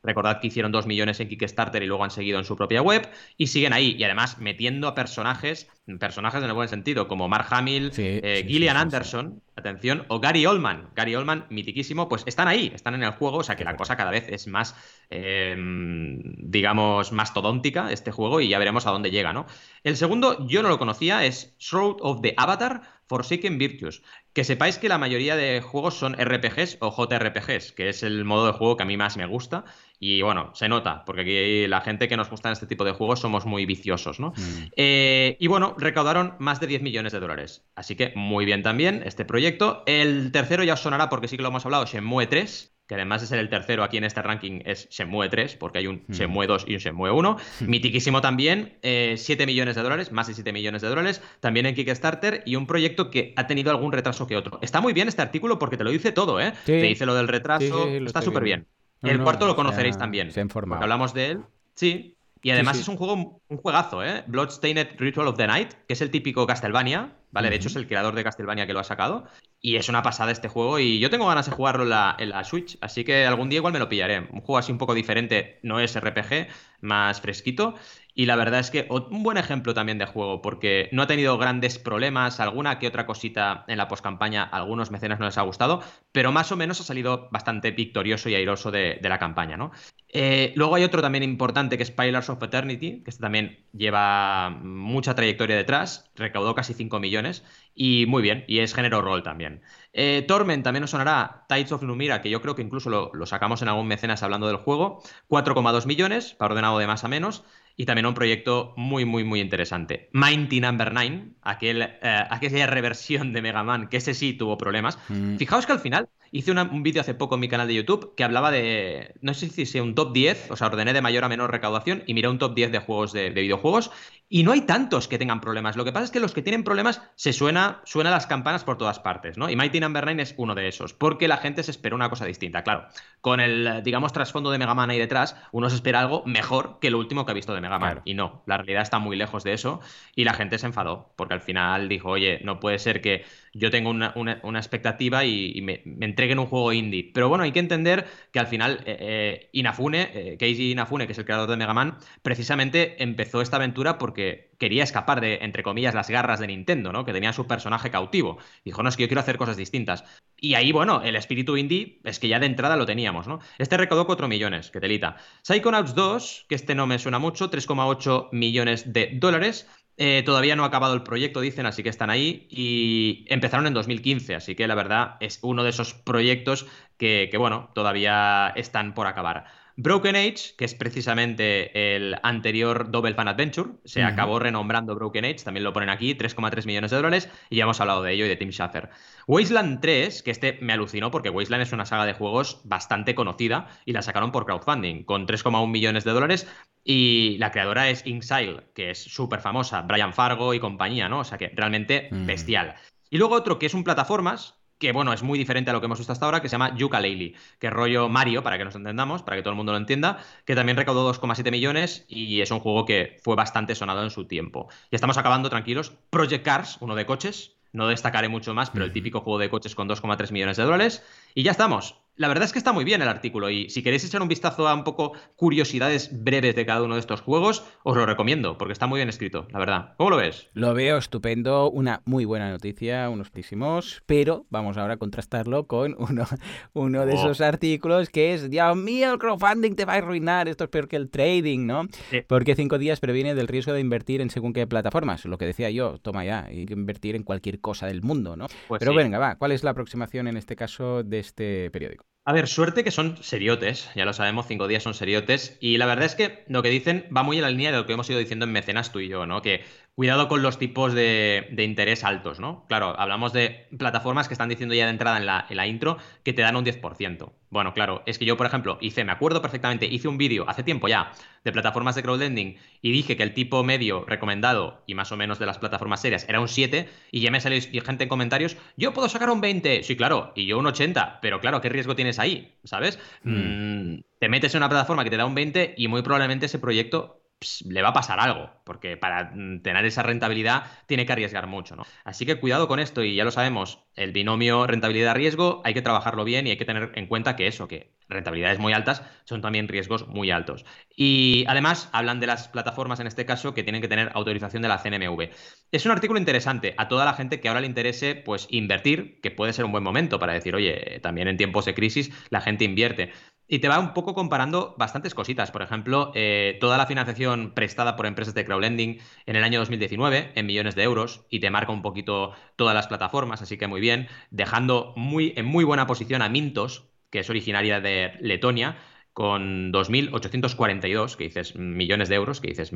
[0.02, 3.10] Recordad que hicieron dos millones en Kickstarter y luego han seguido en su propia web
[3.36, 3.96] y siguen ahí.
[3.98, 8.78] Y además metiendo a personajes, personajes en el buen sentido, como Mark Hamill, eh, Gillian
[8.78, 10.88] Anderson, atención, o Gary Oldman.
[10.94, 13.38] Gary Oldman, mitiquísimo, pues están ahí, están en el juego.
[13.38, 14.74] O sea que la cosa cada vez es más,
[15.10, 19.46] em, digamos, más todóntica este juego y ya veremos a dónde llega, ¿no?
[19.84, 24.02] El segundo, yo no lo conocía, es Shroud of the Avatar Forsaken Virtues.
[24.32, 28.46] Que sepáis que la mayoría de juegos son RPGs o JRPGs, que es el modo
[28.46, 29.64] de juego que a mí más me gusta.
[29.98, 33.18] Y bueno, se nota, porque aquí la gente que nos gusta este tipo de juegos
[33.18, 34.28] somos muy viciosos, ¿no?
[34.36, 34.70] Mm.
[34.76, 37.64] Eh, y bueno, recaudaron más de 10 millones de dólares.
[37.74, 39.82] Así que muy bien también este proyecto.
[39.86, 43.20] El tercero ya os sonará porque sí que lo hemos hablado, Shenmue 3 que además
[43.20, 46.12] de ser el tercero aquí en este ranking, es Shenmue 3, porque hay un mm.
[46.12, 47.36] Shenmue 2 y un Shenmue 1.
[47.60, 51.76] Mitiquísimo también, 7 eh, millones de dólares, más de 7 millones de dólares, también en
[51.76, 54.58] Kickstarter, y un proyecto que ha tenido algún retraso que otro.
[54.60, 56.52] Está muy bien este artículo porque te lo dice todo, ¿eh?
[56.66, 58.66] Te dice lo del retraso, está súper bien.
[59.02, 60.32] el cuarto lo conoceréis también.
[60.32, 60.44] Se
[60.80, 61.40] hablamos de él.
[61.74, 64.24] Sí, y además es un juego, un juegazo, ¿eh?
[64.26, 67.50] Bloodstained Ritual of the Night, que es el típico Castlevania, ¿vale?
[67.50, 69.26] De hecho, es el creador de Castlevania que lo ha sacado.
[69.60, 70.78] Y es una pasada este juego.
[70.78, 72.78] Y yo tengo ganas de jugarlo en la, en la, Switch.
[72.80, 74.20] Así que algún día igual me lo pillaré.
[74.20, 75.60] Un juego así un poco diferente.
[75.62, 76.48] No es RPG,
[76.80, 77.74] más fresquito.
[78.14, 81.38] Y la verdad es que un buen ejemplo también de juego, porque no ha tenido
[81.38, 85.42] grandes problemas, alguna que otra cosita en la poscampaña, a algunos mecenas no les ha
[85.42, 89.70] gustado, pero más o menos ha salido bastante victorioso y airoso de, la campaña, ¿no?
[90.12, 94.50] Eh, luego hay otro también importante que es Pillars of Eternity, que este también lleva
[94.50, 97.44] mucha trayectoria detrás, recaudó casi 5 millones
[97.74, 99.62] y muy bien, y es género rol también.
[99.92, 103.26] Eh, Torment también nos sonará Tides of Numira, que yo creo que incluso lo, lo
[103.26, 107.44] sacamos en algún mecenas hablando del juego, 4,2 millones, para ordenado de más a menos,
[107.76, 110.08] y también un proyecto muy, muy, muy interesante.
[110.12, 114.98] Mighty Number 9, aquel, eh, aquella reversión de Mega Man, que ese sí tuvo problemas.
[115.08, 115.36] Mm.
[115.36, 118.24] Fijaos que al final hice un vídeo hace poco en mi canal de YouTube que
[118.24, 121.28] hablaba de, no sé si sea un top 10, o sea, ordené de mayor a
[121.28, 123.90] menor recaudación y miré un top 10 de juegos de, videojuegos
[124.28, 125.76] y no hay tantos que tengan problemas.
[125.76, 128.78] Lo que pasa es que los que tienen problemas se suena, suena las campanas por
[128.78, 129.50] todas partes, ¿no?
[129.50, 132.26] Y Mighty Number 9 es uno de esos, porque la gente se espera una cosa
[132.26, 132.62] distinta.
[132.62, 132.86] Claro,
[133.20, 136.90] con el, digamos, trasfondo de Mega Man ahí detrás, uno se espera algo mejor que
[136.90, 138.02] lo último que ha visto de Mega Man.
[138.04, 139.80] Y no, la realidad está muy lejos de eso
[140.14, 143.70] y la gente se enfadó, porque al final dijo, oye, no puede ser que yo
[143.70, 147.10] tenga una, expectativa y, me, me, entreguen un juego indie.
[147.12, 151.12] Pero bueno, hay que entender que al final eh, eh, Inafune, eh, Keiji Inafune, que
[151.12, 155.64] es el creador de Mega Man, precisamente empezó esta aventura porque quería escapar de, entre
[155.64, 157.04] comillas, las garras de Nintendo, ¿no?
[157.04, 158.38] Que tenía su personaje cautivo.
[158.64, 160.04] Dijo, no, es que yo quiero hacer cosas distintas.
[160.36, 163.40] Y ahí, bueno, el espíritu indie es que ya de entrada lo teníamos, ¿no?
[163.58, 165.16] Este recaudó 4 millones, que telita.
[165.42, 169.66] Psychonauts 2, que este no me suena mucho, 3,8 millones de dólares.
[169.96, 172.46] Eh, todavía no ha acabado el proyecto, dicen, así que están ahí.
[172.50, 176.66] Y empezaron en 2015, así que la verdad es uno de esos proyectos
[176.98, 179.46] que, bueno, todavía están por acabar.
[179.76, 185.44] Broken Age, que es precisamente el anterior Double Fan Adventure, se acabó renombrando Broken Age,
[185.44, 188.28] también lo ponen aquí, 3,3 millones de dólares, y ya hemos hablado de ello y
[188.28, 188.90] de Tim Schafer.
[189.26, 193.68] Wasteland 3, que este me alucinó porque Wasteland es una saga de juegos bastante conocida
[193.84, 196.46] y la sacaron por crowdfunding, con 3,1 millones de dólares,
[196.84, 201.20] y la creadora es Inxile, que es súper famosa, Brian Fargo y compañía, ¿no?
[201.20, 202.26] O sea que realmente mm.
[202.26, 202.74] bestial.
[203.10, 205.84] Y luego otro que es un plataformas, que bueno, es muy diferente a lo que
[205.84, 208.74] hemos visto hasta ahora, que se llama Yooka-Laylee, que es rollo Mario, para que nos
[208.74, 212.50] entendamos, para que todo el mundo lo entienda, que también recaudó 2,7 millones y es
[212.50, 214.68] un juego que fue bastante sonado en su tiempo.
[214.90, 215.92] Y estamos acabando tranquilos.
[216.08, 219.74] Project Cars, uno de coches, no destacaré mucho más, pero el típico juego de coches
[219.74, 221.04] con 2,3 millones de dólares.
[221.34, 224.04] Y ya estamos la verdad es que está muy bien el artículo y si queréis
[224.04, 227.96] echar un vistazo a un poco curiosidades breves de cada uno de estos juegos, os
[227.96, 229.94] lo recomiendo porque está muy bien escrito, la verdad.
[229.96, 230.50] ¿Cómo lo ves?
[230.52, 235.96] Lo veo estupendo, una muy buena noticia, unos muchísimos, pero vamos ahora a contrastarlo con
[235.98, 236.26] uno,
[236.74, 237.16] uno de oh.
[237.16, 240.88] esos artículos que es, Dios mío, el crowdfunding te va a arruinar, esto es peor
[240.88, 241.86] que el trading, ¿no?
[242.26, 245.70] Porque cinco días previene del riesgo de invertir en según qué plataformas, lo que decía
[245.70, 248.46] yo, toma ya, hay que invertir en cualquier cosa del mundo, ¿no?
[248.68, 252.04] Pues pero venga, va, ¿cuál es la aproximación en este caso de este periódico?
[252.24, 255.86] A ver, suerte que son seriotes, ya lo sabemos, cinco días son seriotes, y la
[255.86, 258.10] verdad es que lo que dicen va muy en la línea de lo que hemos
[258.10, 259.40] ido diciendo en Mecenas tú y yo, ¿no?
[259.40, 262.64] Que cuidado con los tipos de, interés altos, ¿no?
[262.68, 265.98] Claro, hablamos de plataformas que están diciendo ya de entrada en la, en la intro
[266.22, 267.32] que te dan un 10%.
[267.50, 270.62] Bueno, claro, es que yo, por ejemplo, hice, me acuerdo perfectamente, hice un vídeo hace
[270.62, 271.12] tiempo ya
[271.44, 275.38] de plataformas de crowdlending y dije que el tipo medio recomendado y más o menos
[275.38, 278.92] de las plataformas serias era un 7 y ya me salió gente en comentarios, yo
[278.92, 282.18] puedo sacar un 20, sí, claro, y yo un 80, pero claro, ¿qué riesgo tienes
[282.18, 282.54] ahí?
[282.64, 282.98] ¿Sabes?
[283.24, 283.94] Mm.
[283.94, 286.58] Mm, te metes en una plataforma que te da un 20 y muy probablemente ese
[286.58, 287.20] proyecto
[287.64, 291.74] le va a pasar algo, porque para mm, tener esa rentabilidad tiene que arriesgar mucho,
[291.76, 291.84] ¿no?
[292.04, 296.24] Así que cuidado con esto y ya lo sabemos, el binomio rentabilidad-riesgo hay que trabajarlo
[296.24, 299.68] bien y hay que tener en cuenta que eso, que rentabilidades muy altas son también
[299.68, 300.64] riesgos muy altos.
[300.94, 304.68] Y además hablan de las plataformas en este caso que tienen que tener autorización de
[304.68, 305.30] la CNMV.
[305.72, 309.30] Es un artículo interesante a toda la gente que ahora le interese pues invertir, que
[309.30, 312.64] puede ser un buen momento para decir, oye, también en tiempos de crisis la gente
[312.64, 313.12] invierte.
[313.52, 315.50] Y te va un poco comparando bastantes cositas.
[315.50, 320.30] Por ejemplo, eh, toda la financiación prestada por empresas de crowdlending en el año 2019
[320.36, 323.80] en millones de euros y te marca un poquito todas las plataformas, así que muy
[323.80, 328.76] bien, dejando muy, en muy buena posición a Mintos, que es originaria de Letonia,
[329.12, 332.72] con 2.842, que dices millones de euros, que dices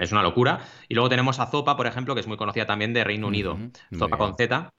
[0.00, 0.60] es una locura.
[0.88, 3.58] Y luego tenemos a Zopa, por ejemplo, que es muy conocida también de Reino Unido,
[3.94, 4.70] Zopa con Z,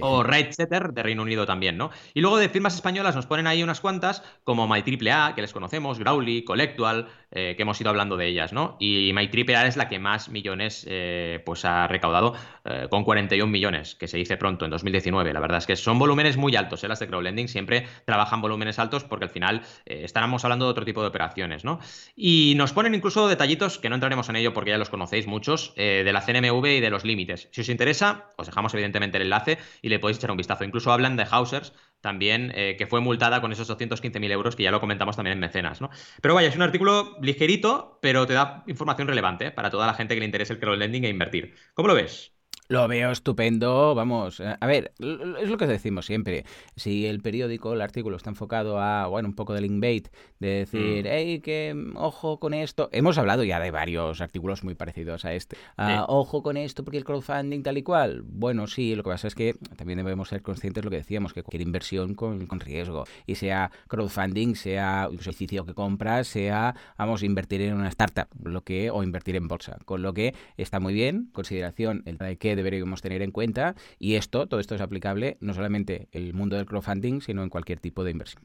[0.00, 1.90] o Red Setter de Reino Unido también, ¿no?
[2.14, 5.98] Y luego de firmas españolas nos ponen ahí unas cuantas, como MyAAA, que les conocemos,
[5.98, 7.08] Growly, Collectual,
[7.38, 8.78] eh, que hemos ido hablando de ellas, ¿no?
[8.80, 13.94] Y MyAAA es la que más millones eh, pues ha recaudado, eh, con 41 millones,
[13.94, 15.34] que se dice pronto, en 2019.
[15.34, 19.04] La verdad es que son volúmenes muy altos, las de crowdlending siempre trabajan volúmenes altos
[19.04, 21.78] porque al final estábamos hablando de otro tipo de operaciones, ¿no?
[22.14, 25.74] Y nos ponen incluso detallitos, que no entraremos en ello porque ya los conocéis muchos,
[25.76, 27.48] de la CNMV y de los límites.
[27.50, 30.64] Si os interesa, os dejamos evidentemente el enlace y le podéis echar un vistazo.
[30.64, 31.74] Incluso hablan de Hausers
[32.06, 35.40] también, eh, que fue multada con esos 215.000 euros que ya lo comentamos también en
[35.40, 35.90] mecenas, ¿no?
[36.22, 40.14] Pero vaya, es un artículo ligerito, pero te da información relevante para toda la gente
[40.14, 41.54] que le interese el crowdlending e invertir.
[41.74, 42.35] ¿Cómo lo ves?
[42.68, 44.40] Lo veo estupendo, vamos.
[44.40, 46.44] Eh, a ver, es lo que decimos siempre.
[46.74, 50.08] Si el periódico, el artículo está enfocado a, bueno, un poco de linkbait,
[50.40, 51.42] de decir, hey, mm.
[51.42, 52.88] que ojo con esto.
[52.92, 55.56] Hemos hablado ya de varios artículos muy parecidos a este.
[55.76, 58.22] Ah, ojo con esto porque el crowdfunding tal y cual.
[58.26, 61.32] Bueno, sí, lo que pasa es que también debemos ser conscientes de lo que decíamos,
[61.32, 66.74] que cualquier inversión con, con riesgo, y sea crowdfunding, sea un servicio que compras, sea,
[66.98, 69.78] vamos, invertir en una startup, lo que, o invertir en bolsa.
[69.84, 74.14] Con lo que está muy bien, consideración el de que deberíamos tener en cuenta y
[74.14, 77.80] esto, todo esto es aplicable no solamente en el mundo del crowdfunding, sino en cualquier
[77.80, 78.44] tipo de inversión.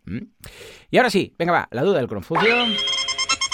[0.89, 2.56] Y ahora sí, venga va, la duda del Confucio.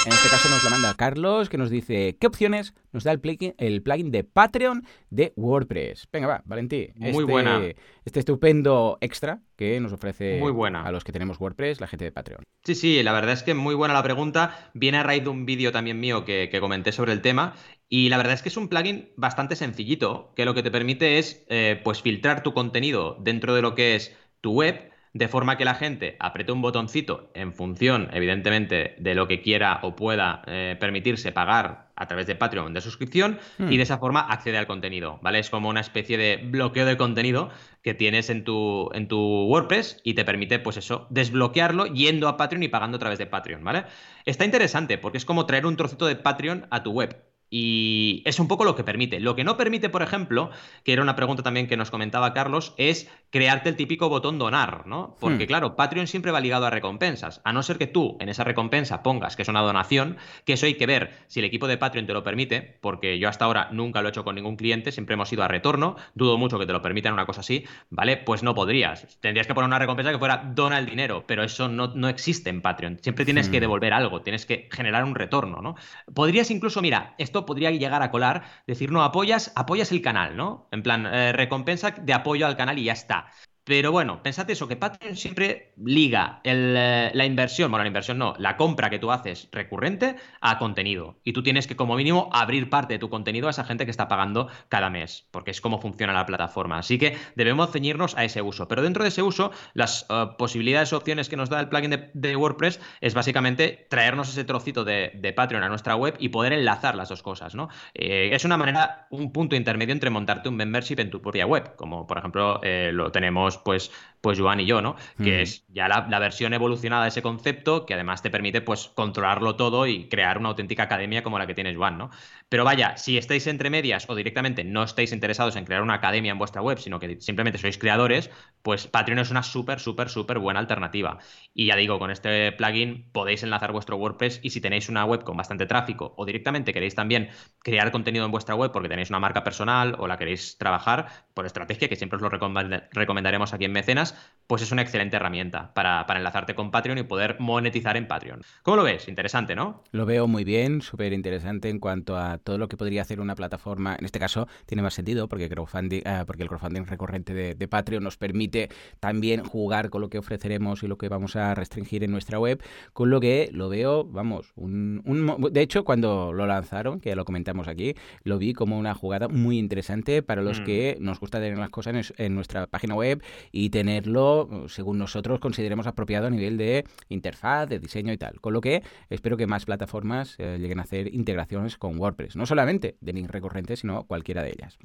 [0.05, 3.19] En este caso nos la manda Carlos, que nos dice, ¿qué opciones nos da el
[3.19, 6.07] plugin, el plugin de Patreon de WordPress?
[6.12, 6.89] Venga, va, Valentí.
[6.95, 7.62] Muy este, buena.
[8.05, 10.83] Este estupendo extra que nos ofrece muy buena.
[10.83, 12.43] a los que tenemos WordPress, la gente de Patreon.
[12.63, 14.71] Sí, sí, la verdad es que muy buena la pregunta.
[14.73, 17.55] Viene a raíz de un vídeo también mío que, comenté sobre el tema.
[17.89, 21.17] Y la verdad es que es un plugin bastante sencillito, que lo que te permite
[21.17, 25.58] es eh, pues filtrar tu contenido dentro de lo que es tu web de forma
[25.58, 30.43] que la gente apriete un botoncito en función, evidentemente, de lo que quiera o pueda
[30.45, 33.69] eh, permitirse pagar a través de Patreon de suscripción y hmm.
[33.69, 35.39] de esa forma accede al contenido, ¿vale?
[35.39, 37.49] Es como una especie de bloqueo de contenido
[37.82, 42.38] que tienes en tu, en tu WordPress y te permite, pues eso, desbloquearlo yendo a
[42.38, 43.86] Patreon y pagando a través de Patreon, ¿vale?
[44.25, 47.26] Está interesante porque es como traer un trocito de Patreon a tu web.
[47.49, 49.19] Y es un poco lo que permite.
[49.19, 50.49] Lo que no permite, por ejemplo,
[50.83, 54.86] que era una pregunta también que nos comentaba Carlos, es crearte el típico botón donar,
[54.88, 55.15] ¿no?
[55.19, 55.47] Porque, hmm.
[55.47, 57.41] claro, Patreon siempre va ligado a recompensas.
[57.43, 60.65] A no ser que tú en esa recompensa pongas que es una donación, que eso
[60.65, 63.69] hay que ver si el equipo de Patreon te lo permite, porque yo hasta ahora
[63.71, 66.65] nunca lo he hecho con ningún cliente, siempre hemos ido a retorno, dudo mucho que
[66.65, 68.17] te lo permitan una cosa así, ¿vale?
[68.17, 69.17] Pues no podrías.
[69.21, 72.49] Tendrías que poner una recompensa que fuera dona el dinero, pero eso no, no existe
[72.49, 72.99] en Patreon.
[73.01, 73.62] Siempre tienes que hmm.
[73.62, 75.75] devolver algo, tienes que generar un retorno, ¿no?
[76.13, 80.67] Podrías incluso, mira, esto podría llegar a colar, decir, no, apoyas, apoyas el canal, ¿no?
[80.71, 83.28] En plan, eh, recompensa de apoyo al canal y ya está.
[83.67, 88.34] Pero bueno, pensad eso, que Patreon siempre liga eh, la inversión, bueno, la inversión no,
[88.38, 91.17] la compra que tú haces recurrente a contenido.
[91.25, 93.91] Y tú tienes que como mínimo abrir parte de tu contenido a esa gente que
[93.91, 96.77] está pagando cada mes, porque es como funciona la plataforma.
[96.77, 98.69] Así que debemos ceñirnos a ese uso.
[98.69, 102.36] Pero dentro de ese uso, las eh, posibilidades opciones que nos da el plugin de,
[102.38, 107.10] WordPress es básicamente traernos ese trocito de, Patreon a nuestra web y poder enlazar las
[107.10, 107.67] dos cosas, ¿no?
[107.93, 111.75] Eh, es una manera, un punto intermedio entre montarte un membership en tu propia web,
[111.75, 114.95] como por ejemplo lo tenemos pues, pues Joan y yo, ¿no?
[115.21, 119.56] Que es ya la, versión evolucionada de ese concepto que además te permite pues controlarlo
[119.56, 122.10] todo y crear una auténtica academia como la que tiene Joan, ¿no?
[122.49, 126.32] Pero vaya, si estáis entre medias o directamente no estáis interesados en crear una academia
[126.32, 128.30] en vuestra web, sino que simplemente sois creadores,
[128.62, 131.19] pues Patreon es una súper, súper, súper buena alternativa.
[131.53, 135.23] Y ya digo, con este plugin podéis enlazar vuestro WordPress y si tenéis una web
[135.23, 139.19] con bastante tráfico o directamente queréis también crear contenido en vuestra web porque tenéis una
[139.19, 143.71] marca personal o la queréis trabajar por estrategia, que siempre os lo recomendaremos aquí en
[143.71, 144.16] Mecenas,
[144.47, 148.41] pues es una excelente herramienta para, enlazarte con Patreon y poder monetizar en Patreon.
[148.63, 149.08] ¿Cómo lo ves?
[149.10, 149.84] Interesante, ¿no?
[149.91, 153.36] Lo veo muy bien, súper interesante en cuanto a todo lo que podría hacer una
[153.36, 153.95] plataforma.
[153.99, 158.01] En este caso tiene más sentido porque, crowdfunding, ah, porque el crowdfunding recurrente de, Patreon
[158.01, 158.69] nos permite
[159.01, 162.63] también jugar con lo que ofreceremos y lo que vamos a restringir en nuestra web,
[162.93, 165.03] con lo que lo veo, vamos, un,
[165.51, 169.27] de hecho cuando lo lanzaron, que ya lo comentamos aquí, lo vi como una jugada
[169.27, 170.63] muy interesante para los mm.
[170.63, 175.88] que nos gusta tener las cosas en nuestra página web y tenerlo, según nosotros, consideremos
[175.88, 178.39] apropiado a nivel de interfaz, de diseño y tal.
[178.41, 182.36] Con lo que espero que más plataformas eh, lleguen a hacer integraciones con WordPress.
[182.36, 184.77] No solamente de link recurrente, sino cualquiera de ellas.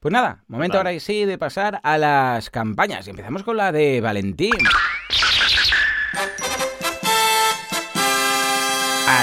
[0.00, 3.06] Pues nada, momento ahora sí de pasar a las campañas.
[3.06, 4.52] Y empezamos con la de Valentín.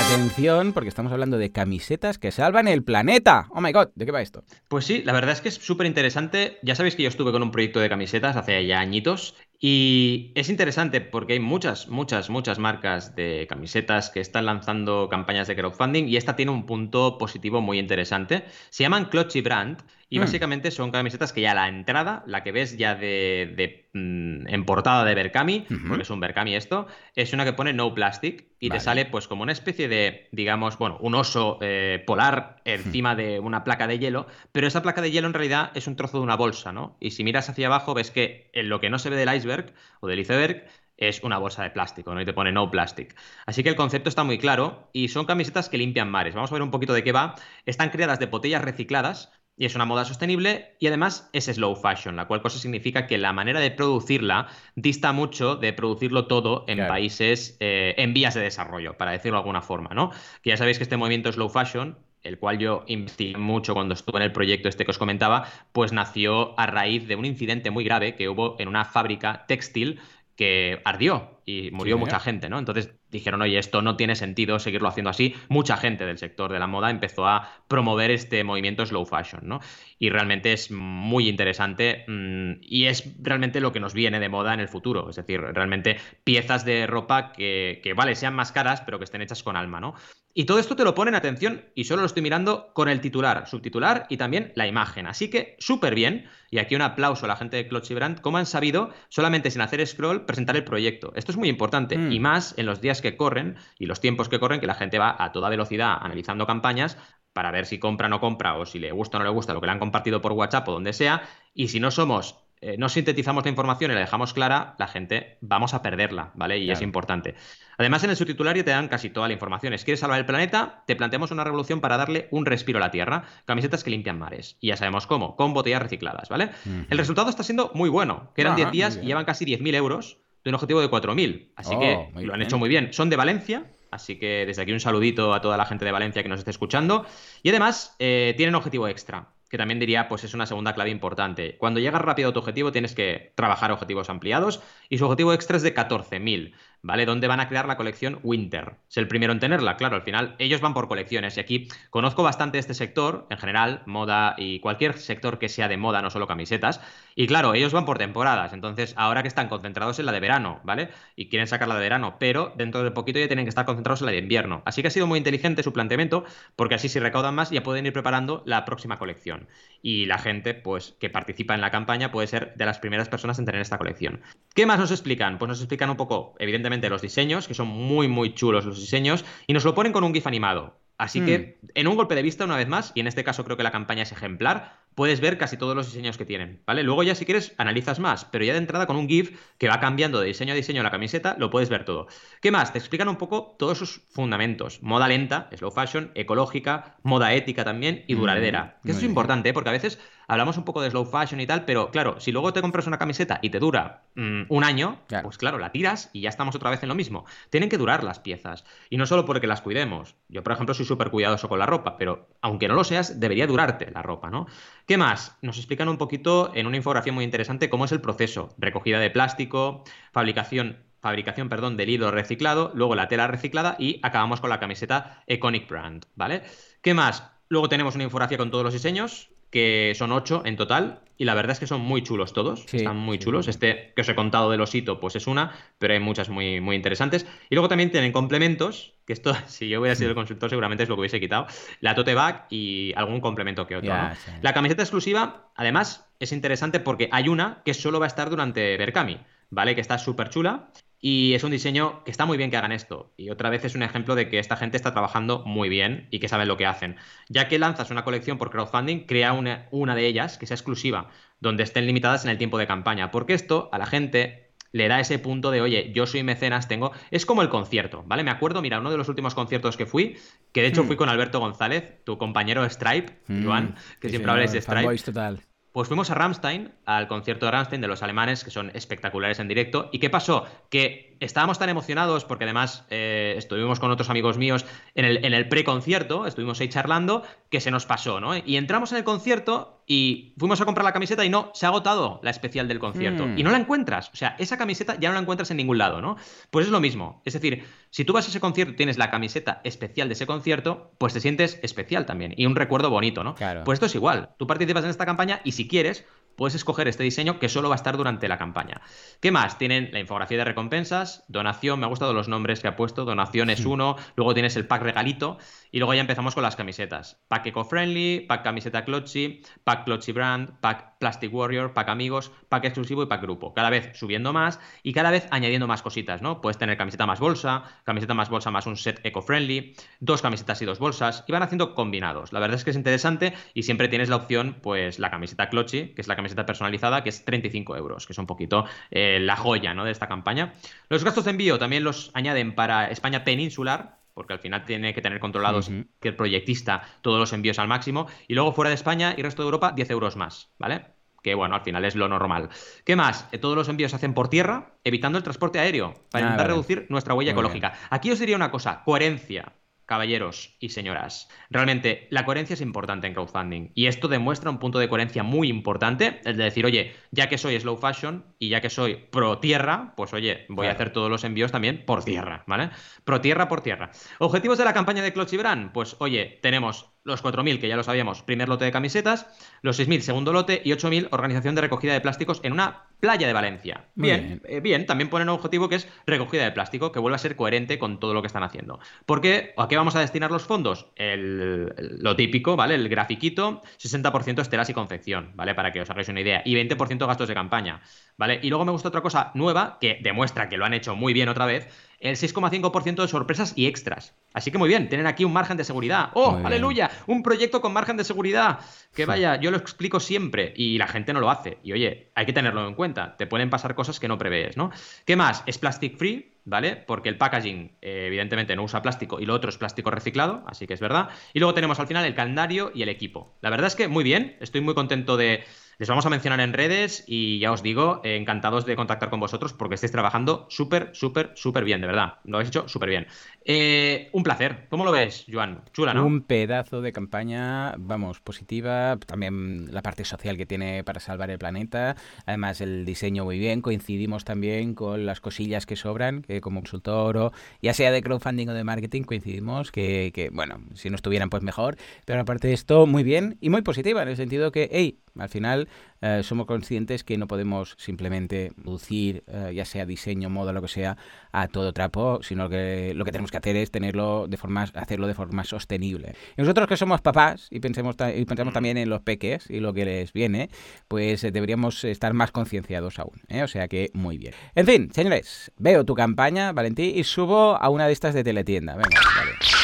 [0.05, 3.47] Atención, porque estamos hablando de camisetas que salvan el planeta.
[3.51, 4.43] Oh my god, ¿de qué va esto?
[4.67, 6.59] Pues sí, la verdad es que es súper interesante.
[6.61, 9.35] Ya sabéis que yo estuve con un proyecto de camisetas hace ya añitos
[9.65, 15.47] y es interesante porque hay muchas, muchas, muchas marcas de camisetas que están lanzando campañas
[15.47, 18.43] de crowdfunding y esta tiene un punto positivo muy interesante.
[18.71, 20.21] Se llaman Clutchy Brand y mm.
[20.21, 25.05] básicamente son camisetas que ya la entrada, la que ves ya de, mm, en portada
[25.05, 28.79] de Berkami, porque es un Berkami esto, es una que pone no plastic y te
[28.79, 33.63] sale pues como una especie de, digamos, bueno, un oso eh, polar encima de una
[33.63, 36.35] placa de hielo, pero esa placa de hielo en realidad es un trozo de una
[36.35, 36.95] bolsa, ¿no?
[36.99, 39.52] Y si miras hacia abajo ves que en lo que no se ve del iceberg
[39.99, 40.65] o del iceberg
[40.97, 42.21] es una bolsa de plástico, ¿no?
[42.21, 43.15] Y te pone no plastic.
[43.45, 46.35] Así que el concepto está muy claro y son camisetas que limpian mares.
[46.35, 47.35] Vamos a ver un poquito de qué va.
[47.65, 52.15] Están creadas de botellas recicladas y es una moda sostenible y además es slow fashion,
[52.15, 56.87] la cual cosa significa que la manera de producirla dista mucho de producirlo todo en
[56.87, 60.11] países eh, en vías de desarrollo, para decirlo de alguna forma, ¿no?
[60.41, 64.17] Que ya sabéis que este movimiento slow fashion el cual yo investigué mucho cuando estuve
[64.17, 67.83] en el proyecto este que os comentaba, pues nació a raíz de un incidente muy
[67.83, 69.99] grave que hubo en una fábrica textil
[70.35, 72.59] que ardió y murió mucha gente, ¿no?
[72.59, 75.35] Entonces dijeron, oye, esto no tiene sentido seguirlo haciendo así.
[75.49, 79.59] Mucha gente del sector de la moda empezó a promover este movimiento slow fashion, ¿no?
[79.99, 84.53] Y realmente es muy interesante mm, y es realmente lo que nos viene de moda
[84.53, 85.09] en el futuro.
[85.09, 89.21] Es decir, realmente piezas de ropa que, que, vale, sean más caras, pero que estén
[89.21, 89.95] hechas con alma, ¿no?
[90.35, 93.47] Y todo esto te lo ponen, atención, y solo lo estoy mirando con el titular,
[93.47, 95.05] subtitular y también la imagen.
[95.05, 96.27] Así que súper bien.
[96.49, 99.61] Y aquí un aplauso a la gente de Clutchy Brand, cómo han sabido, solamente sin
[99.61, 101.13] hacer scroll, presentar el proyecto.
[101.15, 101.97] Esto es muy importante.
[101.97, 102.11] Mm.
[102.11, 104.99] Y más en los días que corren y los tiempos que corren, que la gente
[104.99, 106.97] va a toda velocidad analizando campañas
[107.33, 109.53] para ver si compra o no compra o si le gusta o no le gusta
[109.53, 111.23] lo que le han compartido por WhatsApp o donde sea.
[111.53, 115.37] Y si no somos eh, no sintetizamos la información y la dejamos clara, la gente
[115.41, 116.59] vamos a perderla, ¿vale?
[116.59, 117.35] Y es importante.
[117.77, 119.77] Además, en el subtitulario te dan casi toda la información.
[119.77, 122.89] Si quieres salvar el planeta, te planteamos una revolución para darle un respiro a la
[122.89, 123.25] Tierra.
[123.43, 124.55] Camisetas que limpian mares.
[124.61, 126.51] Y ya sabemos cómo, con botellas recicladas, ¿vale?
[126.89, 128.31] El resultado está siendo muy bueno.
[128.33, 131.51] Quedan 10 días y llevan casi 10.000 euros de un objetivo de 4.000.
[131.55, 132.93] Así que oh, lo han hecho muy bien.
[132.93, 136.23] Son de Valencia, así que desde aquí un saludito a toda la gente de Valencia
[136.23, 137.05] que nos esté escuchando.
[137.41, 141.57] Y además eh, tienen objetivo extra que también diría, pues es una segunda clave importante.
[141.59, 145.57] Cuando llegas rápido a tu objetivo, tienes que trabajar objetivos ampliados y su objetivo extra
[145.57, 146.55] es de 14.000.
[146.83, 147.05] ¿vale?
[147.05, 148.75] Donde van a crear la colección Winter.
[148.89, 152.21] Es el primero en tenerla, claro, al final ellos van por colecciones y aquí conozco
[152.21, 156.27] bastante este sector, en general, moda y cualquier sector que sea de moda, no solo
[156.27, 156.81] camisetas,
[157.15, 160.59] y claro, ellos van por temporadas, entonces ahora que están concentrados en la de verano,
[160.63, 160.89] ¿vale?
[161.15, 164.01] Y quieren sacar la de verano, pero dentro de poquito ya tienen que estar concentrados
[164.01, 164.61] en la de invierno.
[164.65, 166.25] Así que ha sido muy inteligente su planteamiento,
[166.57, 169.47] porque así si recaudan más ya pueden ir preparando la próxima colección.
[169.81, 173.39] Y la gente, pues, que participa en la campaña puede ser de las primeras personas
[173.39, 174.21] en tener esta colección.
[174.53, 175.37] ¿Qué más nos explican?
[175.37, 179.25] Pues nos explican un poco, evidentemente, los diseños, que son muy, muy chulos los diseños,
[179.47, 180.79] y nos lo ponen con un GIF animado.
[180.97, 181.67] Así que, hmm.
[181.75, 183.71] en un golpe de vista, una vez más, y en este caso creo que la
[183.71, 186.83] campaña es ejemplar, puedes ver casi todos los diseños que tienen, ¿vale?
[186.83, 189.79] Luego ya si quieres analizas más, pero ya de entrada con un GIF que va
[189.79, 192.07] cambiando de diseño a diseño la camiseta, lo puedes ver todo.
[192.41, 192.71] ¿Qué más?
[192.71, 194.83] Te explican un poco todos sus fundamentos.
[194.83, 198.79] Moda lenta, slow fashion, ecológica, moda ética también y duradera.
[198.85, 199.53] que eso es importante, ¿eh?
[199.53, 202.53] porque a veces hablamos un poco de slow fashion y tal, pero claro, si luego
[202.53, 206.21] te compras una camiseta y te dura mm, un año, pues claro, la tiras y
[206.21, 207.25] ya estamos otra vez en lo mismo.
[207.49, 208.65] Tienen que durar las piezas.
[208.89, 210.15] Y no solo porque las cuidemos.
[210.29, 213.47] Yo, por ejemplo, soy súper cuidadoso con la ropa, pero aunque no lo seas, debería
[213.47, 214.47] durarte la ropa, ¿no?
[214.85, 215.37] ¿Qué más?
[215.41, 218.53] Nos explican un poquito en una infografía muy interesante cómo es el proceso.
[218.57, 224.39] Recogida de plástico, fabricación fabricación, perdón, del hilo reciclado, luego la tela reciclada y acabamos
[224.39, 226.43] con la camiseta Iconic Brand, ¿vale?
[226.81, 227.29] ¿Qué más?
[227.49, 231.35] Luego tenemos una infografía con todos los diseños, que son ocho en total, y la
[231.35, 233.47] verdad es que son muy chulos todos, están muy chulos.
[233.47, 236.75] Este que os he contado del osito, pues es una, pero hay muchas muy, muy
[236.75, 237.27] interesantes.
[237.51, 240.89] Y luego también tienen complementos, que esto, si yo hubiera sido el consultor, seguramente es
[240.89, 241.45] lo que hubiese quitado,
[241.81, 243.93] la tote bag y algún complemento que otro.
[244.41, 248.75] La camiseta exclusiva, además, es interesante porque hay una que solo va a estar durante
[248.77, 249.19] Berkami,
[249.51, 249.75] ¿vale?
[249.75, 250.71] Que está súper chula
[251.05, 253.11] y es un diseño que está muy bien que hagan esto.
[253.17, 256.19] Y otra vez es un ejemplo de que esta gente está trabajando muy bien y
[256.19, 256.95] que saben lo que hacen.
[257.27, 261.09] Ya que lanzas una colección por crowdfunding, crea una, una de ellas que sea exclusiva,
[261.41, 263.11] donde estén limitadas en el tiempo de campaña.
[263.11, 266.93] Porque esto a la gente le da ese punto de, oye, yo soy mecenas, tengo.
[267.11, 268.23] Es como el concierto, ¿vale?
[268.23, 270.15] Me acuerdo, mira, uno de los últimos conciertos que fui,
[270.53, 270.87] que de hecho hmm.
[270.87, 273.43] fui con Alberto González, tu compañero Stripe, hmm.
[273.43, 275.03] Iván, que siempre habláis de Stripe.
[275.03, 275.43] Total.
[275.73, 279.47] Pues fuimos a Rammstein, al concierto de Rammstein de los alemanes, que son espectaculares en
[279.47, 279.89] directo.
[279.91, 280.45] ¿Y qué pasó?
[280.69, 285.33] Que estábamos tan emocionados, porque además eh, estuvimos con otros amigos míos en el, en
[285.33, 288.35] el pre-concierto, estuvimos ahí charlando, que se nos pasó, ¿no?
[288.37, 291.69] Y entramos en el concierto y fuimos a comprar la camiseta y no, se ha
[291.69, 293.25] agotado la especial del concierto.
[293.25, 293.37] Mm.
[293.37, 294.09] Y no la encuentras.
[294.13, 296.15] O sea, esa camiseta ya no la encuentras en ningún lado, ¿no?
[296.51, 297.21] Pues es lo mismo.
[297.25, 300.25] Es decir, si tú vas a ese concierto y tienes la camiseta especial de ese
[300.25, 302.33] concierto, pues te sientes especial también.
[302.37, 303.35] Y un recuerdo bonito, ¿no?
[303.35, 303.63] Claro.
[303.65, 304.29] Pues esto es igual.
[304.37, 306.05] Tú participas en esta campaña y si quieres,
[306.35, 308.81] puedes escoger este diseño que solo va a estar durante la campaña.
[309.19, 309.57] ¿Qué más?
[309.57, 313.49] Tienen la infografía de recompensas, donación, me ha gustado los nombres que ha puesto, donación
[313.49, 315.37] es uno, luego tienes el pack regalito
[315.71, 317.21] y luego ya empezamos con las camisetas.
[317.27, 323.03] Pack eco-friendly, pack camiseta Clotchy, pack Clotchy brand, pack Plastic Warrior, pack amigos, pack exclusivo
[323.03, 323.53] y pack grupo.
[323.53, 326.39] Cada vez subiendo más y cada vez añadiendo más cositas, ¿no?
[326.39, 330.65] Puedes tener camiseta más bolsa, camiseta más bolsa más un set eco-friendly, dos camisetas y
[330.65, 332.31] dos bolsas y van haciendo combinados.
[332.31, 335.89] La verdad es que es interesante y siempre tienes la opción, pues la camiseta Clotchy,
[335.89, 339.35] que es la camiseta personalizada, que es 35 euros, que es un poquito eh, la
[339.35, 339.83] joya ¿no?
[339.83, 340.53] de esta campaña.
[340.87, 345.01] Los gastos de envío también los añaden para España peninsular, porque al final tiene que
[345.01, 348.07] tener controlados que el proyectista todos los envíos al máximo.
[348.27, 350.85] Y luego fuera de España y resto de Europa, 10 euros más, ¿vale?
[351.21, 352.49] Que bueno, al final es lo normal.
[352.83, 353.27] ¿Qué más?
[353.31, 356.47] Eh, todos los envíos se hacen por tierra, evitando el transporte aéreo, para ah, intentar
[356.47, 357.73] reducir nuestra huella ecológica.
[357.89, 359.53] Aquí os diría una cosa, coherencia
[359.85, 364.79] caballeros y señoras, realmente la coherencia es importante en crowdfunding y esto demuestra un punto
[364.79, 368.61] de coherencia muy importante, el de decir, oye, ya que soy slow fashion y ya
[368.61, 372.43] que soy pro tierra, pues oye, voy a hacer todos los envíos también por tierra,
[372.47, 372.69] ¿vale?
[373.03, 373.91] Pro tierra por tierra.
[374.19, 375.33] Objetivos de la campaña de Clutch
[375.73, 379.27] pues oye, tenemos los 4.000, que ya lo sabíamos, primer lote de camisetas,
[379.61, 383.33] los 6.000, segundo lote, y 8.000, organización de recogida de plásticos en una playa de
[383.33, 383.89] Valencia.
[383.95, 387.19] Bien, eh, bien, también ponen un objetivo que es recogida de plástico, que vuelva a
[387.19, 388.79] ser coherente con todo lo que están haciendo.
[389.05, 389.53] ¿Por qué?
[389.57, 390.87] ¿A qué vamos a destinar los fondos?
[390.95, 392.75] lo típico, ¿vale?
[392.75, 395.53] El grafiquito, 60% estelas y confección, ¿vale?
[395.53, 396.41] Para que os hagáis una idea.
[396.45, 397.81] Y 20% gastos de campaña,
[398.17, 398.39] ¿vale?
[398.41, 401.29] Y luego me gusta otra cosa nueva, que demuestra que lo han hecho muy bien
[401.29, 401.67] otra vez,
[402.03, 404.13] el 6,5% de sorpresas y extras.
[404.33, 406.09] Así que muy bien, tienen aquí un margen de seguridad.
[406.13, 406.91] ¡Oh, aleluya!
[407.07, 408.59] Un proyecto con margen de seguridad.
[408.93, 411.59] Que vaya, yo lo explico siempre y la gente no lo hace.
[411.63, 413.15] Y oye, hay que tenerlo en cuenta.
[413.15, 414.71] Te pueden pasar cosas que no prevés, ¿no?
[415.05, 415.43] ¿Qué más?
[415.45, 416.75] Es plastic free, ¿vale?
[416.75, 420.67] Porque el packaging, eh, evidentemente, no usa plástico y lo otro es plástico reciclado, así
[420.67, 421.09] que es verdad.
[421.33, 423.33] Y luego tenemos al final el calendario y el equipo.
[423.41, 425.45] La verdad es que muy bien, estoy muy contento de
[425.77, 429.53] Les vamos a mencionar en redes y ya os digo, encantados de contactar con vosotros
[429.53, 432.15] porque estáis trabajando súper, súper, súper bien, de verdad.
[432.25, 433.07] Lo habéis hecho súper bien.
[433.45, 434.67] Eh, un placer.
[434.69, 435.61] ¿Cómo lo ves, Joan?
[435.73, 436.05] Chula, ¿no?
[436.05, 438.97] Un pedazo de campaña, vamos, positiva.
[439.05, 441.95] También la parte social que tiene para salvar el planeta.
[442.25, 443.61] Además, el diseño muy bien.
[443.61, 448.47] Coincidimos también con las cosillas que sobran, que como consultor o ya sea de crowdfunding
[448.49, 451.77] o de marketing, coincidimos que, que bueno, si no estuvieran, pues mejor.
[452.05, 455.29] Pero aparte de esto, muy bien y muy positiva, en el sentido que, hey, al
[455.29, 455.62] final
[456.01, 460.67] eh, somos conscientes que no podemos simplemente reducir, eh, ya sea diseño, moda, lo que
[460.67, 460.97] sea,
[461.31, 465.07] a todo trapo, sino que lo que tenemos que hacer es tenerlo de forma, hacerlo
[465.07, 466.15] de forma sostenible.
[466.37, 469.73] Y nosotros que somos papás y pensemos, y pensamos también en los peques y lo
[469.73, 470.49] que les viene,
[470.87, 473.21] pues eh, deberíamos estar más concienciados aún.
[473.41, 474.33] O sea que muy bien.
[474.55, 478.75] En fin, señores, veo tu campaña, Valentín, y subo a una de estas de teletienda.
[478.75, 479.62] Venga, vale.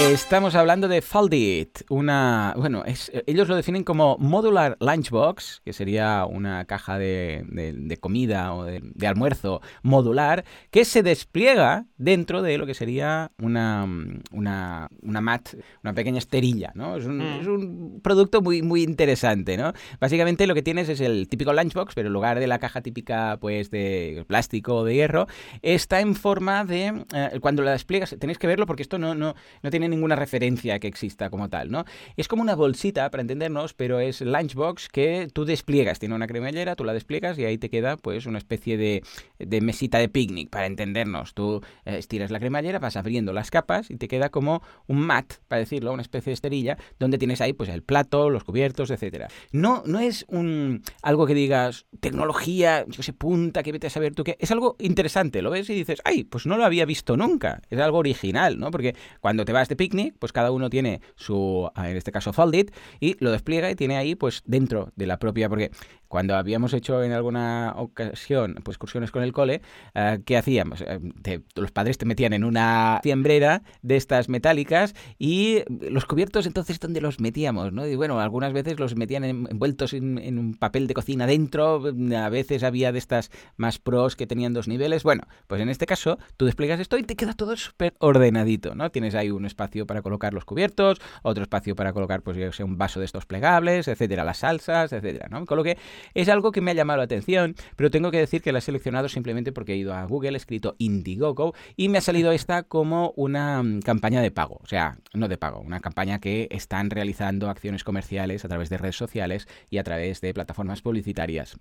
[0.00, 6.24] Estamos hablando de Foldit, una, bueno, es, ellos lo definen como Modular Lunchbox, que sería
[6.24, 12.66] una caja de, de, comida o de, almuerzo modular, que se despliega dentro de lo
[12.66, 13.86] que sería una,
[14.32, 15.50] una, una mat,
[15.84, 16.96] una pequeña esterilla, ¿no?
[16.96, 17.40] Es un, mm.
[17.40, 19.72] es un, producto muy, muy interesante, ¿no?
[20.00, 23.36] Básicamente lo que tienes es el típico lunchbox, pero en lugar de la caja típica,
[23.40, 25.26] pues, de plástico o de hierro,
[25.60, 29.34] está en forma de, eh, cuando la despliegas, tenéis que verlo porque esto no, no,
[29.62, 31.84] no tiene ninguna referencia que exista como tal, ¿no?
[32.16, 35.98] Es como una bolsita, para entendernos, pero es lunchbox que tú despliegas.
[35.98, 39.02] Tiene una cremallera, tú la despliegas y ahí te queda pues una especie de,
[39.38, 41.34] de mesita de picnic, para entendernos.
[41.34, 45.34] Tú eh, estiras la cremallera, vas abriendo las capas y te queda como un mat,
[45.48, 49.28] para decirlo, una especie de esterilla, donde tienes ahí pues el plato, los cubiertos, etcétera.
[49.52, 54.14] No, no es un algo que digas tecnología, yo sé, punta, que vete a saber
[54.14, 54.36] tú qué.
[54.40, 57.62] Es algo interesante, lo ves y dices, ay, pues no lo había visto nunca.
[57.70, 58.70] Es algo original, ¿no?
[58.70, 62.70] Porque cuando te vas de picnic, pues cada uno tiene su, en este caso Foldit,
[63.00, 65.70] y lo despliega y tiene ahí pues dentro de la propia, porque
[66.12, 69.62] cuando habíamos hecho en alguna ocasión pues excursiones con el cole,
[69.94, 70.84] eh, ¿qué hacíamos?
[70.86, 76.78] Eh, los padres te metían en una fiambrera de estas metálicas y los cubiertos entonces
[76.80, 77.72] ¿dónde los metíamos?
[77.72, 77.86] ¿no?
[77.86, 81.82] Y bueno, algunas veces los metían envueltos en, un papel de cocina dentro,
[82.14, 85.04] a veces había de estas más pros que tenían dos niveles.
[85.04, 88.90] Bueno, pues en este caso tú despliegas esto y te queda todo súper ordenadito, ¿no?
[88.90, 92.66] Tienes ahí un espacio para colocar los cubiertos, otro espacio para colocar pues ya sea
[92.66, 95.46] un vaso de estos plegables, etcétera, las salsas, etcétera, ¿no?
[95.46, 95.78] Con lo que
[96.14, 98.62] es algo que me ha llamado la atención, pero tengo que decir que la he
[98.62, 102.64] seleccionado simplemente porque he ido a Google, he escrito Indiegogo y me ha salido esta
[102.64, 104.58] como una mm, campaña de pago.
[104.62, 108.78] O sea, no de pago, una campaña que están realizando acciones comerciales a través de
[108.78, 111.56] redes sociales y a través de plataformas publicitarias.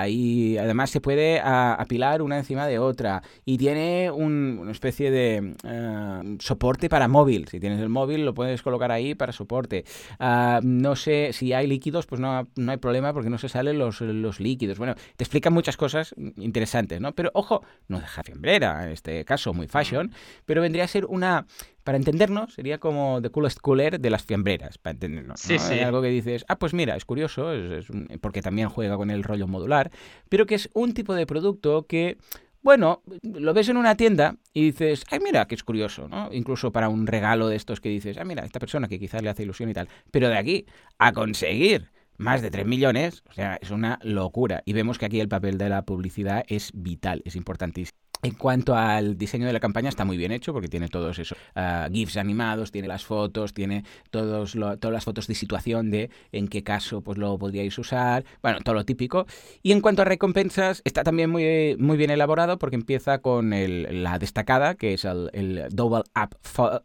[0.09, 6.37] y además se puede apilar una encima de otra y tiene una especie de eh,
[6.39, 7.49] soporte para móvil.
[7.49, 9.85] Si tienes el móvil lo puedes colocar ahí para soporte.
[10.18, 13.79] Ah, no sé si hay líquidos, pues no, no hay problema porque no se salen
[13.79, 14.79] los, los líquidos.
[14.79, 17.12] Bueno, te explican muchas cosas interesantes, ¿no?
[17.12, 20.12] Pero ojo, no deja fiambrera, en este caso muy fashion,
[20.45, 21.47] pero vendría a ser una
[21.87, 25.39] para entendernos, sería como The Coolest Cooler de las fiambreras, para entendernos.
[25.39, 25.78] Sí, sí.
[25.78, 27.87] algo que dices, ah, pues mira, es curioso, es,
[28.20, 29.93] porque también juega con el rollo modular,
[30.28, 32.18] pero que es un tipo de producto que
[32.61, 36.30] bueno, lo ves en una tienda y dices, ay, mira, que es curioso, ¿no?
[36.32, 39.28] Incluso para un regalo de estos que dices, ah, mira, esta persona que quizás le
[39.28, 39.89] hace ilusión y tal.
[40.11, 40.66] Pero de aquí
[40.99, 41.89] a conseguir
[42.19, 44.62] más de 3 millones, o sea, es una locura.
[44.64, 47.99] Y vemos que aquí el papel de la publicidad es vital, es importantísimo.
[48.23, 51.39] En cuanto al diseño de la campaña, está muy bien hecho porque tiene todos esos
[51.55, 56.49] uh, GIFs animados, tiene las fotos, tiene todos todas las fotos de situación de en
[56.49, 59.27] qué caso pues lo podríais usar, bueno, todo lo típico.
[59.62, 64.03] Y en cuanto a recompensas, está también muy, muy bien elaborado porque empieza con el,
[64.03, 66.37] la destacada, que es el, el Double Up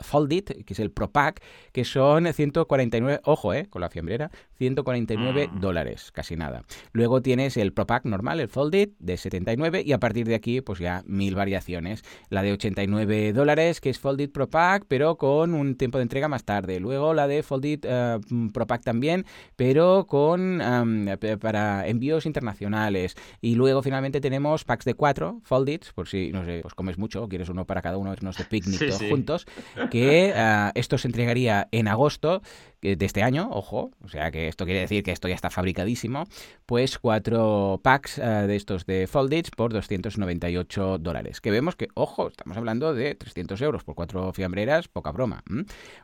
[0.02, 5.48] Folded, que es el Pro Pack, que son 149, ojo, eh, con la fiambrera, 149
[5.48, 5.60] mm.
[5.60, 6.64] dólares, casi nada.
[6.92, 10.62] Luego tienes el Pro Pack normal, el Folded, de 79 y a partir de aquí,
[10.62, 12.04] pues ya mil variaciones.
[12.30, 16.28] La de 89 dólares, que es Folded Pro Pack, pero con un tiempo de entrega
[16.28, 16.80] más tarde.
[16.80, 18.20] Luego la de Folded eh,
[18.54, 20.62] Pro Pack también, pero con
[21.40, 23.16] para envíos internacionales.
[23.42, 27.28] Y luego finalmente tenemos packs de 4, Folded, por si, no sé, pues comes mucho,
[27.28, 29.48] quieres uno para cada uno, irnos de picnic todos juntos,
[29.90, 32.44] que eh, esto se entregaría en agosto
[32.82, 36.26] de este año, ojo, o sea que esto quiere decir que esto ya está fabricadísimo,
[36.66, 41.42] pues cuatro packs eh, de estos de Foldage por 298 dólares.
[41.42, 45.44] Que vemos que, ojo, estamos hablando de 300 euros por cuatro fiambreras, poca broma.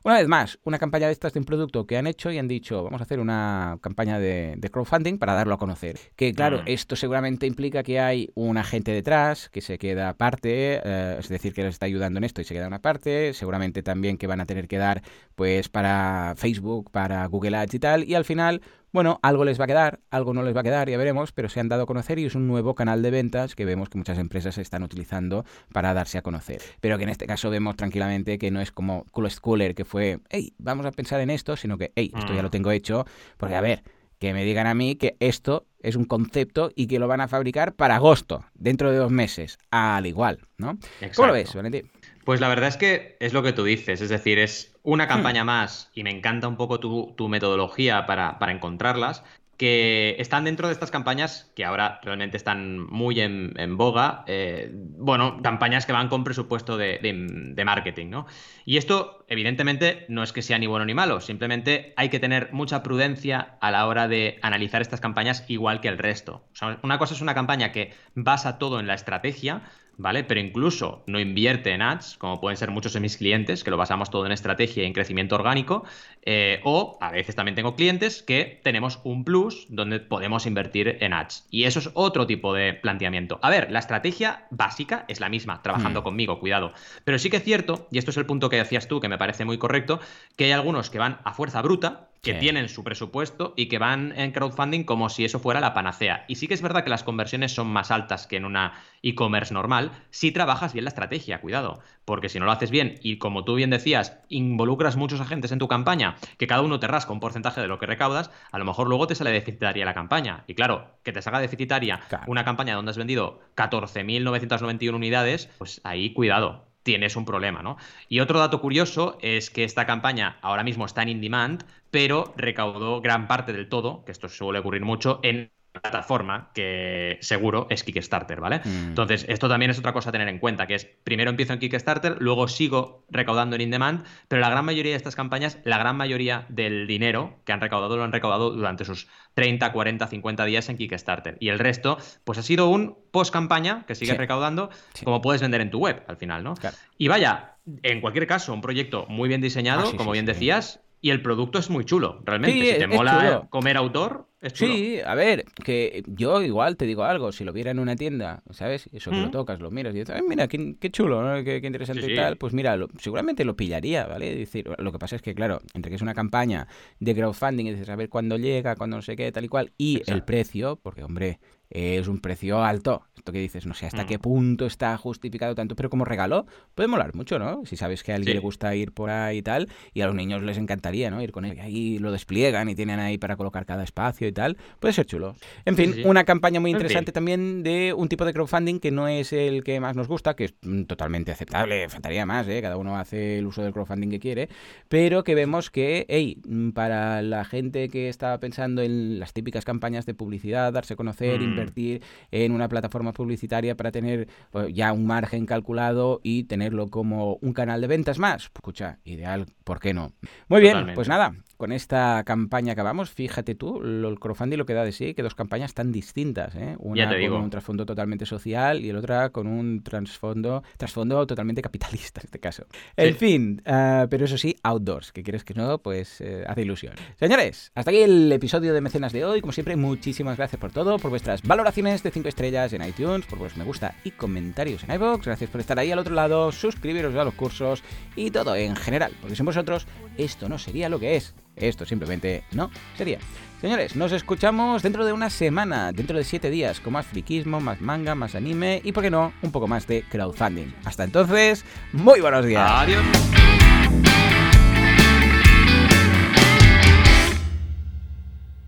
[0.03, 2.47] Una vez más, una campaña de estas de un producto que han hecho y han
[2.47, 5.97] dicho, vamos a hacer una campaña de, crowdfunding para darlo a conocer.
[6.15, 6.67] Que claro, mm.
[6.67, 11.53] esto seguramente implica que hay un agente detrás que se queda aparte, eh, es decir,
[11.53, 14.41] que les está ayudando en esto y se queda una parte, seguramente también que van
[14.41, 15.01] a tener que dar
[15.35, 18.61] pues para Facebook para Google Ads y tal, y al final,
[18.91, 21.49] bueno, algo les va a quedar, algo no les va a quedar, ya veremos, pero
[21.49, 23.97] se han dado a conocer y es un nuevo canal de ventas que vemos que
[23.97, 26.61] muchas empresas están utilizando para darse a conocer.
[26.81, 30.19] Pero que en este caso vemos tranquilamente que no es como Coolest Cooler, que fue,
[30.29, 32.51] hey, vamos a pensar en esto, sino que, hey, esto ya lo mm.
[32.51, 33.05] tengo hecho,
[33.37, 33.83] porque a ver,
[34.19, 37.27] que me digan a mí que esto es un concepto y que lo van a
[37.27, 40.77] fabricar para agosto, dentro de dos meses, al igual, ¿no?
[41.15, 41.89] ¿Cómo lo ves, Valentín?
[42.27, 45.07] Pues la verdad es que es lo que tú dices, es decir, es una hmm.
[45.07, 49.23] campaña más y me encanta un poco tu, metodología para, encontrarlas,
[49.55, 55.41] que están dentro de estas campañas que ahora realmente están muy en, boga, eh, bueno,
[55.41, 58.27] campañas que van con presupuesto de, de, marketing, ¿no?
[58.65, 62.51] Y esto, evidentemente, no es que sea ni bueno ni malo, simplemente hay que tener
[62.51, 66.43] mucha prudencia a la hora de analizar estas campañas igual que el resto.
[66.51, 69.61] O sea, una cosa es una campaña que basa todo en la estrategia,
[69.97, 70.23] ¿vale?
[70.23, 73.77] Pero incluso no invierte en ads, como pueden ser muchos de mis clientes, que lo
[73.77, 75.83] basamos todo en estrategia y en crecimiento orgánico,
[76.23, 81.13] eh, o a veces también tengo clientes que tenemos un plus donde podemos invertir en
[81.13, 81.47] ads.
[81.49, 83.39] Y eso es otro tipo de planteamiento.
[83.41, 86.03] A ver, la estrategia básica es la misma, trabajando hmm.
[86.03, 86.73] conmigo, cuidado.
[87.03, 89.17] Pero sí que es cierto, y esto es el punto que decías tú, que me
[89.17, 89.99] parece muy correcto,
[90.35, 94.13] que hay algunos que van a fuerza bruta, que tienen su presupuesto y que van
[94.17, 96.25] en crowdfunding como si eso fuera la panacea.
[96.27, 99.53] Y sí que es verdad que las conversiones son más altas que en una e-commerce
[99.53, 103.43] normal si trabajas bien la estrategia, cuidado, porque si no lo haces bien y como
[103.43, 107.19] tú bien decías, involucras muchos agentes en tu campaña, que cada uno te rasca un
[107.19, 110.43] porcentaje de lo que recaudas, a lo mejor luego te sale deficitaria la campaña.
[110.47, 116.13] Y claro, que te salga deficitaria una campaña donde has vendido 14.991 unidades, pues ahí
[116.13, 117.75] cuidado, tienes un problema, ¿no?
[118.07, 122.33] Y otro dato curioso es que esta campaña ahora mismo está en in demand, pero
[122.37, 127.83] recaudó gran parte del todo, que esto suele ocurrir mucho, en plataforma que seguro es
[127.83, 128.59] Kickstarter, ¿vale?
[128.63, 128.89] Mm.
[128.89, 131.59] Entonces, esto también es otra cosa a tener en cuenta, que es primero empiezo en
[131.59, 135.95] Kickstarter, luego sigo recaudando en in-demand, pero la gran mayoría de estas campañas, la gran
[135.97, 140.69] mayoría del dinero que han recaudado lo han recaudado durante sus 30, 40, 50 días
[140.69, 141.37] en Kickstarter.
[141.39, 144.69] Y el resto, pues ha sido un post-campaña que sigue recaudando,
[145.03, 146.55] como puedes vender en tu web al final, ¿no?
[146.97, 151.11] Y vaya, en cualquier caso, un proyecto muy bien diseñado, ah, como bien decías, y
[151.11, 152.73] el producto es muy chulo, realmente.
[152.73, 154.53] si te mola comer autor, es.
[154.53, 158.43] Sí, a ver, que yo igual te digo algo, si lo viera en una tienda,
[158.51, 158.89] ¿sabes?
[158.91, 161.43] Eso que lo tocas, lo miras y dices, mira, qué, chulo, ¿no?
[161.43, 164.35] qué, interesante y tal, pues mira, seguramente lo pillaría, ¿vale?
[164.35, 166.67] decir, lo que pasa es que, claro, entre que es una campaña
[166.99, 169.71] de crowdfunding y dices, a ver cuándo llega, cuándo no sé qué, tal y cual,
[169.77, 173.03] y el precio, porque, hombre, es un precio alto.
[173.15, 174.07] Esto que dices, no sé hasta mm.
[174.07, 177.65] qué punto está justificado tanto, pero como regalo puede molar mucho, ¿no?
[177.65, 180.15] Si sabes que a alguien le gusta ir por ahí y tal, y a los
[180.15, 181.21] niños les encantaría, ¿no?
[181.21, 181.57] Ir con él.
[181.57, 184.57] Y ahí lo despliegan y tienen ahí para colocar cada espacio y tal.
[184.79, 185.35] Puede ser chulo.
[185.65, 189.33] En fin, una campaña muy interesante también de un tipo de crowdfunding que no es
[189.33, 192.61] el que más nos gusta, que es mm, totalmente aceptable, faltaría más, ¿eh?
[192.61, 194.49] Cada uno hace el uso del crowdfunding que quiere,
[194.89, 199.65] pero que vemos que, hey, mm, para la gente que estaba pensando en las típicas
[199.65, 202.01] campañas de publicidad, darse a conocer, invertir
[202.31, 207.53] en una plataforma publicitaria para tener pues, ya un margen calculado y tenerlo como un
[207.53, 208.43] canal de ventas más.
[208.43, 210.13] Escucha, ideal, ¿por qué no?
[210.47, 213.09] Muy bien, pues nada, con esta campaña acabamos.
[213.09, 216.55] Fíjate tú, el crowdfunding lo que da de sí, que dos campañas tan distintas.
[216.55, 216.75] ¿eh?
[216.79, 222.21] Una con un trasfondo totalmente social y la otra con un trasfondo, trasfondo totalmente capitalista
[222.21, 222.65] en este caso.
[222.95, 226.93] En fin, uh, pero eso sí, outdoors, que quieres que no, pues uh, hace ilusión.
[227.19, 229.41] Señores, hasta aquí el episodio de Mecenas de hoy.
[229.41, 233.39] Como siempre, muchísimas gracias por todo, por vuestras valoraciones de 5 estrellas en iTunes, por
[233.39, 235.25] vuestros me gusta y comentarios en iVoox.
[235.25, 237.83] Gracias por estar ahí al otro lado, suscribiros a los cursos
[238.15, 239.87] y todo en general, porque sin vosotros
[240.17, 241.33] esto no sería lo que es.
[241.57, 243.19] Esto simplemente no sería.
[243.59, 247.81] Señores, nos escuchamos dentro de una semana, dentro de siete días, con más friquismo, más
[247.81, 250.73] manga, más anime y, por qué no, un poco más de crowdfunding.
[250.85, 252.69] Hasta entonces, muy buenos días.
[252.71, 253.03] Adiós.